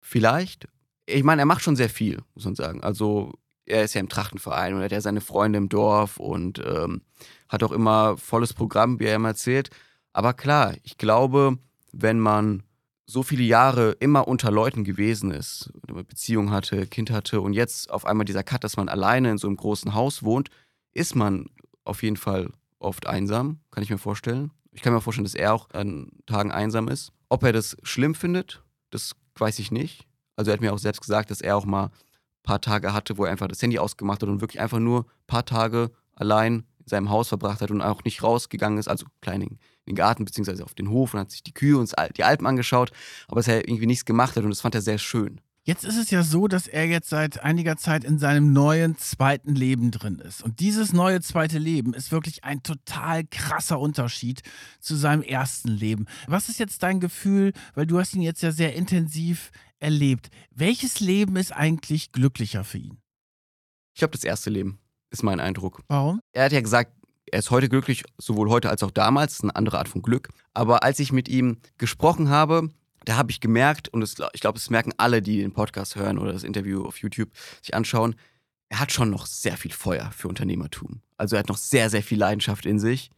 Vielleicht. 0.01 0.69
Ich 1.07 1.23
meine, 1.23 1.43
er 1.43 1.47
macht 1.47 1.63
schon 1.63 1.77
sehr 1.77 1.91
viel, 1.91 2.23
muss 2.35 2.45
man 2.45 2.55
sagen. 2.55 2.83
Also 2.83 3.33
er 3.67 3.85
ist 3.85 3.95
ja 3.95 4.01
im 4.01 4.09
Trachtenverein 4.09 4.75
und 4.75 4.81
er 4.81 4.87
hat 4.87 4.93
ja 4.93 5.01
seine 5.01 5.21
Freunde 5.21 5.59
im 5.59 5.69
Dorf 5.69 6.17
und 6.17 6.61
ähm, 6.65 7.03
hat 7.49 7.63
auch 7.63 7.73
immer 7.73 8.17
volles 8.17 8.53
Programm, 8.55 8.99
wie 8.99 9.05
er 9.05 9.17
immer 9.17 9.29
erzählt. 9.29 9.71
Aber 10.13 10.35
klar, 10.35 10.75
ich 10.83 10.99
glaube, 10.99 11.59
wenn 11.93 12.19
man 12.19 12.63
so 13.07 13.23
viele 13.23 13.43
Jahre 13.43 13.93
immer 13.99 14.29
unter 14.29 14.51
Leuten 14.51 14.85
gewesen 14.85 15.33
ist, 15.33 15.73
eine 15.89 16.05
Beziehung 16.05 16.51
hatte, 16.53 16.87
Kind 16.87 17.11
hatte 17.11 17.41
und 17.41 17.55
jetzt 17.55 17.91
auf 17.91 18.05
einmal 18.05 18.25
dieser 18.25 18.45
Cut, 18.45 18.63
dass 18.63 18.77
man 18.77 18.89
alleine 18.89 19.31
in 19.33 19.39
so 19.39 19.49
einem 19.49 19.57
großen 19.57 19.95
Haus 19.95 20.23
wohnt, 20.23 20.49
ist 20.93 21.17
man 21.17 21.47
auf 21.85 22.03
jeden 22.03 22.17
Fall 22.17 22.51
oft 22.79 23.07
einsam, 23.07 23.61
kann 23.71 23.83
ich 23.83 23.91
mir 23.91 23.99
vorstellen. 23.99 24.53
Ich 24.73 24.83
kann 24.83 24.93
mir 24.93 25.01
vorstellen, 25.01 25.25
dass 25.25 25.35
er 25.35 25.55
auch 25.55 25.71
an 25.71 26.11
Tagen 26.27 26.53
einsam 26.53 26.87
ist. 26.89 27.13
Ob 27.29 27.43
er 27.43 27.53
das 27.53 27.77
schlimm 27.83 28.15
findet, 28.15 28.63
das 28.91 29.17
weiß 29.37 29.59
ich 29.59 29.73
nicht. 29.73 30.07
Also 30.37 30.51
er 30.51 30.55
hat 30.55 30.61
mir 30.61 30.73
auch 30.73 30.79
selbst 30.79 31.01
gesagt, 31.01 31.31
dass 31.31 31.41
er 31.41 31.57
auch 31.57 31.65
mal 31.65 31.87
ein 31.87 31.91
paar 32.45 32.61
Tage 32.61 32.93
hatte, 32.93 33.19
wo 33.19 33.25
er 33.25 33.33
einfach 33.33 33.49
das 33.49 33.61
Handy 33.61 33.79
ausgemacht 33.79 34.23
hat 34.23 34.29
und 34.29 34.41
wirklich 34.41 34.61
einfach 34.61 34.79
nur 34.79 35.01
ein 35.01 35.27
paar 35.27 35.45
Tage 35.45 35.91
allein 36.15 36.65
in 36.79 36.87
seinem 36.87 37.11
Haus 37.11 37.29
verbracht 37.29 37.61
hat 37.61 37.71
und 37.71 37.83
auch 37.83 38.05
nicht 38.05 38.23
rausgegangen 38.23 38.79
ist, 38.79 38.89
also 38.89 39.07
klein 39.21 39.43
in 39.43 39.59
den 39.91 39.97
Garten 39.97 40.25
beziehungsweise 40.25 40.65
auf 40.65 40.75
den 40.75 40.91
Hof 40.91 41.15
und 41.15 41.21
hat 41.21 41.31
sich 41.31 41.43
die 41.43 41.55
Kühe 41.55 41.77
und 41.77 41.93
die 42.17 42.25
Alpen 42.25 42.47
angeschaut, 42.47 42.93
aber 43.29 43.41
dass 43.41 43.49
er 43.49 43.69
irgendwie 43.69 43.87
nichts 43.87 44.05
gemacht 44.05 44.37
hat 44.37 44.45
und 44.45 44.51
das 44.51 44.61
fand 44.61 44.75
er 44.75 44.83
sehr 44.83 44.99
schön. 44.99 45.41
Jetzt 45.63 45.85
ist 45.85 45.99
es 45.99 46.11
ja 46.11 46.23
so, 46.23 46.49
dass 46.49 46.67
er 46.67 46.87
jetzt 46.87 47.11
seit 47.11 47.43
einiger 47.43 47.77
Zeit 47.77 48.03
in 48.03 48.19
seinem 48.19 48.55
neuen 48.55 48.97
zweiten 48.97 49.55
Leben 49.55 49.91
drin 49.91 50.19
ist. 50.19 50.43
Und 50.43 50.59
dieses 50.59 50.95
neue 50.95 51.21
zweite 51.21 51.59
Leben 51.59 51.93
ist 51.93 52.11
wirklich 52.11 52.45
ein 52.45 52.63
total 52.63 53.25
krasser 53.25 53.79
Unterschied 53.79 54.41
zu 54.81 54.97
seinem 54.97 55.23
ersten 55.23 55.69
Leben. 55.69 56.07
Was 56.27 56.49
ist 56.49 56.59
jetzt 56.59 56.83
dein 56.83 56.99
Gefühl, 56.99 57.53
weil 57.75 57.87
du 57.87 57.99
hast 57.99 58.15
ihn 58.15 58.23
jetzt 58.23 58.43
ja 58.43 58.53
sehr 58.53 58.75
intensiv 58.75 59.51
erlebt. 59.81 60.31
Welches 60.51 61.01
Leben 61.01 61.37
ist 61.37 61.53
eigentlich 61.53 62.13
glücklicher 62.13 62.65
für 62.65 62.79
ihn? 62.79 62.99
Ich 63.95 63.99
glaube, 63.99 64.13
das 64.13 64.25
erste 64.25 64.51
Leben 64.51 64.79
ist 65.11 65.23
mein 65.23 65.41
Eindruck. 65.41 65.83
Warum? 65.89 66.21
Er 66.33 66.45
hat 66.45 66.53
ja 66.53 66.61
gesagt, 66.61 66.93
er 67.33 67.39
ist 67.39 67.51
heute 67.51 67.69
glücklich, 67.69 68.05
sowohl 68.19 68.51
heute 68.51 68.71
als 68.71 68.83
auch 68.83 68.91
damals. 68.91 69.43
Eine 69.43 69.57
andere 69.57 69.79
Art 69.79 69.89
von 69.89 70.03
Glück. 70.03 70.29
Aber 70.55 70.83
als 70.83 70.99
ich 70.99 71.13
mit 71.13 71.29
ihm 71.29 71.59
gesprochen 71.79 72.29
habe, 72.29 72.69
da 73.05 73.17
habe 73.17 73.31
ich 73.31 73.41
gemerkt, 73.41 73.89
und 73.89 74.01
das, 74.01 74.17
ich 74.33 74.41
glaube, 74.41 74.59
das 74.59 74.71
merken 74.71 74.93
alle, 74.99 75.23
die 75.23 75.39
den 75.39 75.53
Podcast 75.53 75.97
hören 75.97 76.19
oder 76.19 76.33
das 76.33 76.45
Interview 76.45 76.85
auf 76.85 76.99
YouTube 76.99 77.31
sich 77.63 77.75
anschauen, 77.75 78.15
er 78.69 78.81
hat 78.81 78.93
schon 78.93 79.11
noch 79.11 79.27
sehr 79.27 79.57
viel 79.57 79.73
Feuer 79.73 80.11
für 80.17 80.29
Unternehmertum. 80.29 81.01
Also 81.17 81.37
er 81.37 81.41
hat 81.41 81.49
noch 81.49 81.57
sehr, 81.57 81.91
sehr 81.91 82.03
viel 82.03 82.19
Leidenschaft 82.19 82.67
in 82.67 82.79
sich. 82.79 83.11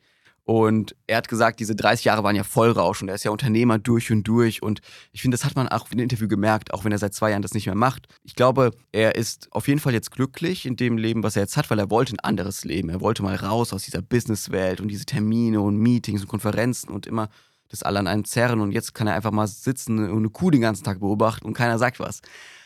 Und 0.45 0.97
er 1.07 1.19
hat 1.19 1.29
gesagt, 1.29 1.61
diese 1.61 1.77
30 1.77 2.05
Jahre 2.05 2.25
waren 2.25 2.35
ja 2.35 2.43
Vollrausch 2.43 3.01
und 3.01 3.09
er 3.09 3.15
ist 3.15 3.25
ja 3.25 3.31
Unternehmer 3.31 3.79
durch 3.79 4.11
und 4.11 4.25
durch. 4.25 4.63
Und 4.63 4.81
ich 5.13 5.23
finde, 5.23 5.37
das 5.37 5.45
hat 5.45 5.55
man 5.55 5.69
auch 5.69 5.91
in 5.93 5.99
dem 5.99 6.03
Interview 6.03 6.27
gemerkt, 6.27 6.75
auch 6.75 6.85
wenn 6.85 6.91
er 6.91 6.99
seit 6.99 7.15
zwei 7.15 7.31
Jahren 7.31 7.43
das 7.43 7.55
nicht 7.55 7.67
mehr 7.67 7.77
macht. 7.77 8.09
Ich 8.25 8.35
glaube, 8.35 8.73
er 8.91 9.15
ist 9.15 9.47
auf 9.53 9.69
jeden 9.69 9.79
Fall 9.79 9.93
jetzt 9.93 10.11
glücklich 10.11 10.67
in 10.67 10.75
dem 10.75 10.99
Leben, 10.99 11.23
was 11.23 11.37
er 11.37 11.43
jetzt 11.43 11.57
hat, 11.57 11.71
weil 11.71 11.79
er 11.79 11.91
wollte 11.91 12.15
ein 12.15 12.21
anderes 12.21 12.65
Leben. 12.65 12.89
Er 12.89 13.01
wollte 13.01 13.23
mal 13.23 13.37
raus 13.37 13.73
aus 13.73 13.85
dieser 13.85 14.03
Businesswelt 14.03 14.81
und 14.81 14.89
diese 14.89 15.05
Termine 15.05 15.61
und 15.61 15.77
Meetings 15.77 16.23
und 16.23 16.29
Konferenzen 16.29 16.91
und 16.91 17.07
immer 17.07 17.29
das 17.69 17.85
alle 17.85 18.01
an 18.01 18.09
einem 18.09 18.25
zerren. 18.25 18.61
Und 18.61 18.73
jetzt 18.73 18.95
kann 18.95 19.07
er 19.07 19.15
einfach 19.15 19.31
mal 19.31 19.47
sitzen 19.47 20.11
und 20.11 20.19
eine 20.19 20.31
Kuh 20.31 20.51
den 20.51 20.61
ganzen 20.61 20.83
Tag 20.83 20.99
beobachten 20.99 21.47
und 21.47 21.55
keiner 21.55 21.79
sagt 21.79 22.01
was. 22.01 22.21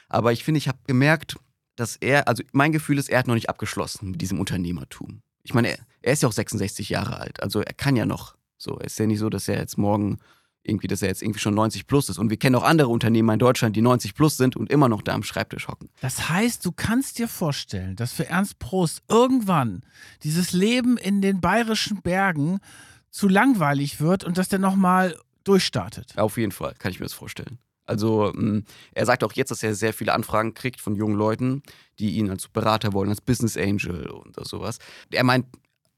Aber 0.08 0.32
ich 0.32 0.44
finde, 0.44 0.58
ich 0.58 0.68
habe 0.68 0.78
gemerkt, 0.86 1.36
dass 1.76 1.96
er, 1.96 2.26
also 2.26 2.42
mein 2.52 2.72
Gefühl 2.72 2.98
ist, 2.98 3.10
er 3.10 3.18
hat 3.18 3.26
noch 3.26 3.34
nicht 3.34 3.50
abgeschlossen 3.50 4.12
mit 4.12 4.22
diesem 4.22 4.40
Unternehmertum. 4.40 5.20
Ich 5.46 5.54
meine, 5.54 5.68
er, 5.68 5.78
er 6.02 6.12
ist 6.12 6.22
ja 6.22 6.28
auch 6.28 6.32
66 6.32 6.88
Jahre 6.88 7.20
alt, 7.20 7.42
also 7.42 7.60
er 7.60 7.72
kann 7.72 7.96
ja 7.96 8.04
noch. 8.04 8.34
So, 8.58 8.78
es 8.80 8.92
ist 8.92 8.98
ja 8.98 9.06
nicht 9.06 9.18
so, 9.18 9.30
dass 9.30 9.48
er 9.48 9.58
jetzt 9.58 9.78
morgen 9.78 10.18
irgendwie, 10.62 10.88
dass 10.88 11.02
er 11.02 11.08
jetzt 11.08 11.22
irgendwie 11.22 11.38
schon 11.38 11.54
90 11.54 11.86
plus 11.86 12.08
ist. 12.08 12.18
Und 12.18 12.30
wir 12.30 12.36
kennen 12.36 12.56
auch 12.56 12.64
andere 12.64 12.88
Unternehmer 12.88 13.32
in 13.32 13.38
Deutschland, 13.38 13.76
die 13.76 13.82
90 13.82 14.14
plus 14.14 14.36
sind 14.36 14.56
und 14.56 14.70
immer 14.70 14.88
noch 14.88 15.02
da 15.02 15.14
am 15.14 15.22
Schreibtisch 15.22 15.68
hocken. 15.68 15.88
Das 16.00 16.28
heißt, 16.28 16.64
du 16.64 16.72
kannst 16.72 17.18
dir 17.18 17.28
vorstellen, 17.28 17.94
dass 17.94 18.12
für 18.12 18.26
Ernst 18.28 18.58
Prost 18.58 19.02
irgendwann 19.08 19.82
dieses 20.24 20.52
Leben 20.52 20.96
in 20.96 21.22
den 21.22 21.40
bayerischen 21.40 22.02
Bergen 22.02 22.58
zu 23.10 23.28
langweilig 23.28 24.00
wird 24.00 24.24
und 24.24 24.38
dass 24.38 24.48
der 24.48 24.58
nochmal 24.58 25.16
durchstartet. 25.44 26.18
Auf 26.18 26.36
jeden 26.36 26.52
Fall, 26.52 26.74
kann 26.78 26.90
ich 26.90 26.98
mir 26.98 27.06
das 27.06 27.12
vorstellen. 27.12 27.58
Also 27.86 28.32
mm, 28.34 28.64
er 28.92 29.06
sagt 29.06 29.24
auch 29.24 29.32
jetzt, 29.32 29.50
dass 29.50 29.62
er 29.62 29.74
sehr 29.74 29.92
viele 29.92 30.12
Anfragen 30.12 30.54
kriegt 30.54 30.80
von 30.80 30.94
jungen 30.96 31.16
Leuten, 31.16 31.62
die 31.98 32.16
ihn 32.16 32.30
als 32.30 32.48
Berater 32.48 32.92
wollen, 32.92 33.10
als 33.10 33.20
Business 33.20 33.56
Angel 33.56 34.08
und 34.08 34.36
sowas. 34.46 34.78
Er 35.10 35.24
meint, 35.24 35.46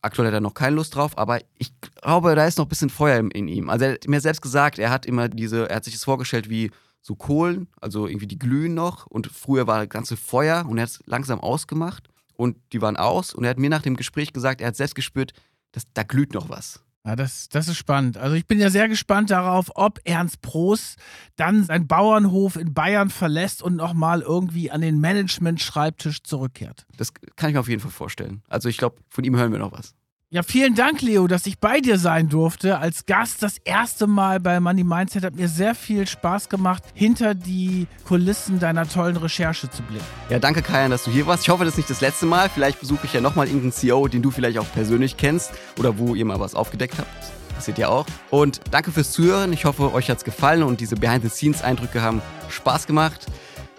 aktuell 0.03 0.29
hat 0.29 0.35
er 0.35 0.41
noch 0.41 0.55
keine 0.55 0.77
Lust 0.77 0.95
drauf, 0.95 1.17
aber 1.17 1.41
ich 1.59 1.73
glaube, 1.81 2.35
da 2.35 2.47
ist 2.47 2.59
noch 2.59 2.67
ein 2.67 2.69
bisschen 2.69 2.91
Feuer 2.91 3.19
in 3.19 3.49
ihm. 3.49 3.71
Also 3.71 3.87
er 3.87 3.93
hat 3.93 4.09
mir 4.09 4.21
selbst 4.21 4.43
gesagt, 4.43 4.79
er 4.79 4.91
hat 4.91 5.07
immer 5.07 5.29
diese, 5.29 5.69
er 5.69 5.77
hat 5.77 5.85
sich 5.85 5.95
das 5.95 6.05
vorgestellt 6.05 6.49
wie 6.49 6.71
so 7.01 7.15
Kohlen, 7.15 7.69
also 7.81 8.07
irgendwie 8.07 8.27
die 8.27 8.39
glühen 8.39 8.75
noch 8.75 9.07
und 9.07 9.29
früher 9.29 9.67
war 9.67 9.79
das 9.79 9.89
ganze 9.89 10.17
Feuer 10.17 10.67
und 10.69 10.79
er 10.79 10.83
hat 10.83 10.91
es 10.91 11.03
langsam 11.07 11.41
ausgemacht 11.41 12.09
und 12.37 12.57
die 12.73 12.83
waren 12.83 12.97
aus 12.97 13.35
und 13.35 13.45
er 13.45 13.51
hat 13.51 13.59
mir 13.59 13.71
nach 13.71 13.83
dem 13.83 13.97
Gespräch 13.97 14.33
gesagt, 14.33 14.61
er 14.61 14.69
hat 14.69 14.77
selbst 14.77 14.95
gespürt, 14.95 15.33
dass 15.73 15.85
da 15.95 16.03
glüht 16.03 16.35
noch 16.35 16.49
was. 16.49 16.83
Ja, 17.09 17.17
das, 17.17 17.49
das 17.49 17.69
ist 17.69 17.79
spannend. 17.79 18.19
Also 18.19 18.37
ich 18.37 18.47
bin 18.47 18.61
ja 18.61 18.69
sehr 18.69 18.87
gespannt 18.87 19.31
darauf, 19.31 19.71
ob 19.75 19.99
Ernst 20.05 20.43
Proß 20.43 20.97
dann 21.37 21.65
seinen 21.65 21.87
Bauernhof 21.87 22.57
in 22.57 22.75
Bayern 22.75 23.09
verlässt 23.09 23.63
und 23.63 23.77
nochmal 23.77 24.21
irgendwie 24.21 24.71
an 24.71 24.83
den 24.83 25.01
Management-Schreibtisch 25.01 26.23
zurückkehrt. 26.23 26.87
Das 26.99 27.15
kann 27.37 27.49
ich 27.49 27.55
mir 27.55 27.61
auf 27.61 27.69
jeden 27.71 27.81
Fall 27.81 27.91
vorstellen. 27.91 28.43
Also 28.51 28.69
ich 28.69 28.77
glaube, 28.77 28.97
von 29.09 29.25
ihm 29.25 29.35
hören 29.37 29.53
wir 29.53 29.59
noch 29.59 29.73
was. 29.73 29.95
Ja, 30.31 30.43
vielen 30.43 30.75
Dank, 30.75 31.01
Leo, 31.01 31.27
dass 31.27 31.47
ich 31.47 31.59
bei 31.59 31.81
dir 31.81 31.99
sein 31.99 32.29
durfte. 32.29 32.79
Als 32.81 33.07
Gast 33.07 33.43
das 33.43 33.57
erste 33.65 34.07
Mal 34.07 34.41
bei 34.41 34.61
Money 34.61 34.85
Mindset 34.85 35.25
hat 35.25 35.35
mir 35.35 35.49
sehr 35.49 35.75
viel 35.75 36.07
Spaß 36.07 36.51
gemacht, 36.51 36.83
hinter 36.93 37.35
die 37.35 37.87
Kulissen 38.05 38.59
deiner 38.59 38.87
tollen 38.87 39.17
Recherche 39.17 39.71
zu 39.71 39.83
blicken. 39.85 40.05
Ja, 40.29 40.39
danke, 40.39 40.61
Kajan, 40.61 40.91
dass 40.91 41.05
du 41.05 41.11
hier 41.11 41.27
warst. 41.27 41.45
Ich 41.45 41.49
hoffe, 41.49 41.65
das 41.65 41.73
ist 41.73 41.79
nicht 41.79 41.89
das 41.89 42.03
letzte 42.03 42.27
Mal. 42.27 42.51
Vielleicht 42.51 42.79
besuche 42.79 43.07
ich 43.07 43.15
ja 43.15 43.23
nochmal 43.23 43.47
irgendeinen 43.47 43.73
CEO, 43.73 44.07
den 44.07 44.21
du 44.21 44.31
vielleicht 44.31 44.59
auch 44.59 44.71
persönlich 44.71 45.17
kennst 45.17 45.51
oder 45.79 45.97
wo 45.97 46.15
ihr 46.15 46.27
mal 46.27 46.39
was 46.39 46.55
aufgedeckt 46.55 46.99
habt. 46.99 47.09
Das 47.55 47.65
seht 47.65 47.79
ihr 47.79 47.91
auch. 47.91 48.05
Und 48.29 48.61
danke 48.71 48.93
fürs 48.93 49.13
Zuhören. 49.13 49.55
Ich 49.55 49.65
hoffe, 49.65 49.95
euch 49.95 50.11
hat 50.11 50.19
es 50.19 50.25
gefallen 50.25 50.63
und 50.63 50.81
diese 50.81 50.97
Behind-the-Scenes-Eindrücke 50.97 52.03
haben 52.03 52.21
Spaß 52.51 52.87
gemacht. 52.87 53.25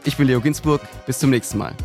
Ich 0.04 0.18
bin 0.18 0.26
Leo 0.26 0.42
Ginsburg. 0.42 0.82
Bis 1.06 1.20
zum 1.20 1.30
nächsten 1.30 1.60
Mal. 1.60 1.76